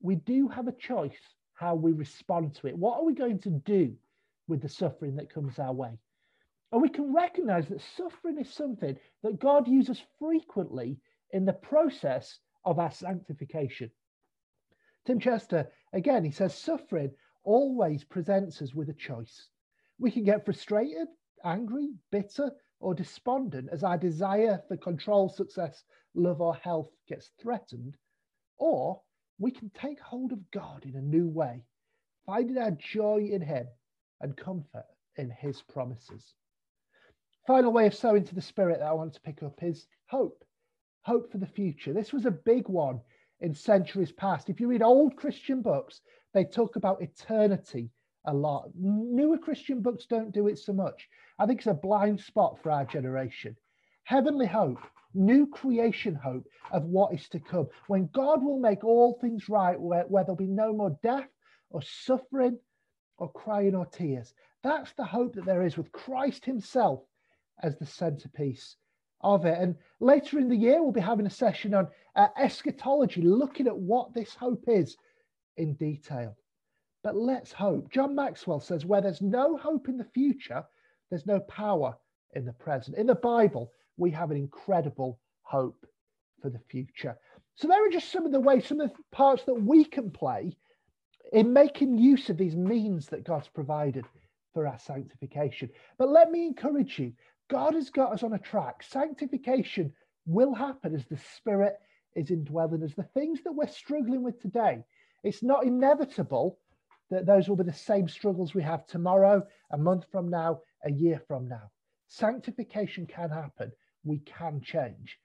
we 0.00 0.14
do 0.14 0.48
have 0.48 0.68
a 0.68 0.72
choice 0.72 1.18
how 1.54 1.74
we 1.74 1.92
respond 1.92 2.54
to 2.56 2.68
it. 2.68 2.76
What 2.76 2.98
are 2.98 3.04
we 3.04 3.14
going 3.14 3.38
to 3.40 3.50
do 3.50 3.94
with 4.48 4.62
the 4.62 4.68
suffering 4.68 5.16
that 5.16 5.32
comes 5.32 5.58
our 5.58 5.72
way? 5.72 5.98
And 6.72 6.80
we 6.80 6.88
can 6.88 7.14
recognize 7.14 7.68
that 7.68 7.82
suffering 7.96 8.38
is 8.38 8.52
something 8.52 8.96
that 9.22 9.38
God 9.38 9.68
uses 9.68 10.00
frequently 10.18 10.98
in 11.30 11.44
the 11.44 11.52
process 11.52 12.38
of 12.64 12.78
our 12.78 12.90
sanctification. 12.90 13.90
Tim 15.04 15.18
Chester, 15.18 15.68
again, 15.92 16.24
he 16.24 16.30
says, 16.30 16.54
suffering 16.54 17.10
always 17.44 18.04
presents 18.04 18.62
us 18.62 18.74
with 18.74 18.88
a 18.88 18.94
choice. 18.94 19.48
We 19.98 20.10
can 20.10 20.24
get 20.24 20.44
frustrated, 20.44 21.08
angry, 21.44 21.90
bitter, 22.10 22.52
or 22.80 22.94
despondent 22.94 23.68
as 23.70 23.84
our 23.84 23.98
desire 23.98 24.62
for 24.68 24.76
control, 24.76 25.28
success, 25.28 25.84
love, 26.14 26.40
or 26.40 26.54
health 26.54 26.90
gets 27.08 27.30
threatened, 27.40 27.96
or 28.58 29.00
we 29.38 29.50
can 29.50 29.70
take 29.70 30.00
hold 30.00 30.32
of 30.32 30.50
God 30.50 30.84
in 30.84 30.96
a 30.96 31.02
new 31.02 31.28
way, 31.28 31.64
finding 32.26 32.58
our 32.58 32.72
joy 32.72 33.28
in 33.30 33.42
Him 33.42 33.66
and 34.22 34.36
comfort 34.36 34.86
in 35.16 35.30
His 35.30 35.60
promises. 35.62 36.34
Final 37.46 37.72
way 37.72 37.86
of 37.86 37.94
sowing 37.94 38.24
to 38.24 38.34
the 38.34 38.40
Spirit 38.40 38.78
that 38.78 38.88
I 38.88 38.92
want 38.92 39.14
to 39.14 39.20
pick 39.20 39.42
up 39.42 39.62
is 39.62 39.86
hope. 40.06 40.44
Hope 41.02 41.30
for 41.30 41.38
the 41.38 41.46
future. 41.46 41.92
This 41.92 42.12
was 42.12 42.24
a 42.24 42.30
big 42.30 42.68
one 42.68 43.00
in 43.40 43.54
centuries 43.54 44.12
past. 44.12 44.48
If 44.48 44.60
you 44.60 44.68
read 44.68 44.82
old 44.82 45.16
Christian 45.16 45.60
books, 45.60 46.00
they 46.32 46.44
talk 46.44 46.76
about 46.76 47.02
eternity 47.02 47.90
a 48.26 48.32
lot. 48.32 48.70
Newer 48.74 49.38
Christian 49.38 49.82
books 49.82 50.06
don't 50.06 50.32
do 50.32 50.46
it 50.46 50.58
so 50.58 50.72
much. 50.72 51.08
I 51.38 51.46
think 51.46 51.58
it's 51.58 51.66
a 51.66 51.74
blind 51.74 52.20
spot 52.20 52.58
for 52.62 52.70
our 52.70 52.84
generation. 52.84 53.56
Heavenly 54.04 54.46
hope, 54.46 54.78
new 55.14 55.46
creation 55.48 56.14
hope 56.14 56.46
of 56.70 56.84
what 56.84 57.12
is 57.12 57.28
to 57.30 57.40
come, 57.40 57.66
when 57.88 58.08
God 58.12 58.44
will 58.44 58.60
make 58.60 58.84
all 58.84 59.18
things 59.20 59.48
right, 59.48 59.78
where, 59.80 60.04
where 60.04 60.22
there'll 60.22 60.36
be 60.36 60.46
no 60.46 60.72
more 60.72 60.96
death 61.02 61.28
or 61.70 61.82
suffering 61.82 62.58
or 63.22 63.30
crying 63.30 63.76
or 63.76 63.86
tears. 63.86 64.34
That's 64.64 64.92
the 64.94 65.04
hope 65.04 65.36
that 65.36 65.44
there 65.44 65.62
is 65.62 65.76
with 65.76 65.92
Christ 65.92 66.44
Himself 66.44 67.04
as 67.62 67.76
the 67.76 67.86
centerpiece 67.86 68.74
of 69.20 69.46
it. 69.46 69.56
And 69.60 69.76
later 70.00 70.40
in 70.40 70.48
the 70.48 70.56
year, 70.56 70.82
we'll 70.82 70.90
be 70.90 71.00
having 71.00 71.26
a 71.26 71.30
session 71.30 71.72
on 71.72 71.86
uh, 72.16 72.26
eschatology, 72.36 73.22
looking 73.22 73.68
at 73.68 73.78
what 73.78 74.12
this 74.12 74.34
hope 74.34 74.64
is 74.66 74.96
in 75.56 75.74
detail. 75.74 76.36
But 77.04 77.14
let's 77.16 77.52
hope. 77.52 77.92
John 77.92 78.16
Maxwell 78.16 78.58
says, 78.58 78.84
where 78.84 79.00
there's 79.00 79.22
no 79.22 79.56
hope 79.56 79.88
in 79.88 79.98
the 79.98 80.10
future, 80.12 80.64
there's 81.08 81.26
no 81.26 81.38
power 81.40 81.96
in 82.34 82.44
the 82.44 82.52
present. 82.52 82.96
In 82.96 83.06
the 83.06 83.14
Bible, 83.14 83.70
we 83.96 84.10
have 84.10 84.32
an 84.32 84.36
incredible 84.36 85.20
hope 85.42 85.86
for 86.40 86.50
the 86.50 86.60
future. 86.68 87.16
So, 87.54 87.68
there 87.68 87.86
are 87.86 87.90
just 87.90 88.10
some 88.10 88.26
of 88.26 88.32
the 88.32 88.40
ways, 88.40 88.66
some 88.66 88.80
of 88.80 88.90
the 88.90 88.96
parts 89.12 89.44
that 89.44 89.54
we 89.54 89.84
can 89.84 90.10
play 90.10 90.56
in 91.32 91.52
making 91.52 91.98
use 91.98 92.28
of 92.28 92.36
these 92.36 92.56
means 92.56 93.06
that 93.06 93.24
God's 93.24 93.48
provided 93.48 94.04
for 94.52 94.66
our 94.66 94.78
sanctification. 94.78 95.70
But 95.98 96.10
let 96.10 96.30
me 96.30 96.46
encourage 96.46 96.98
you 96.98 97.12
God 97.48 97.74
has 97.74 97.90
got 97.90 98.12
us 98.12 98.22
on 98.22 98.32
a 98.32 98.38
track. 98.38 98.82
Sanctification 98.82 99.92
will 100.26 100.54
happen 100.54 100.94
as 100.94 101.04
the 101.06 101.18
Spirit 101.36 101.74
is 102.14 102.30
indwelling 102.30 102.82
us. 102.82 102.94
The 102.94 103.02
things 103.14 103.40
that 103.44 103.52
we're 103.52 103.66
struggling 103.66 104.22
with 104.22 104.40
today, 104.40 104.84
it's 105.22 105.42
not 105.42 105.64
inevitable 105.64 106.58
that 107.10 107.26
those 107.26 107.48
will 107.48 107.56
be 107.56 107.64
the 107.64 107.72
same 107.72 108.08
struggles 108.08 108.54
we 108.54 108.62
have 108.62 108.86
tomorrow, 108.86 109.42
a 109.72 109.76
month 109.76 110.04
from 110.10 110.28
now, 110.30 110.60
a 110.84 110.90
year 110.90 111.20
from 111.28 111.46
now. 111.46 111.70
Sanctification 112.08 113.06
can 113.06 113.28
happen. 113.28 113.70
We 114.04 114.18
can 114.20 114.60
change. 114.62 115.18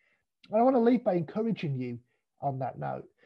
And 0.52 0.60
I 0.60 0.64
want 0.64 0.76
to 0.76 0.82
leave 0.82 1.04
by 1.04 1.14
encouraging 1.14 1.78
you 1.78 2.00
on 2.42 2.60
that 2.60 2.78
note. 2.78 3.08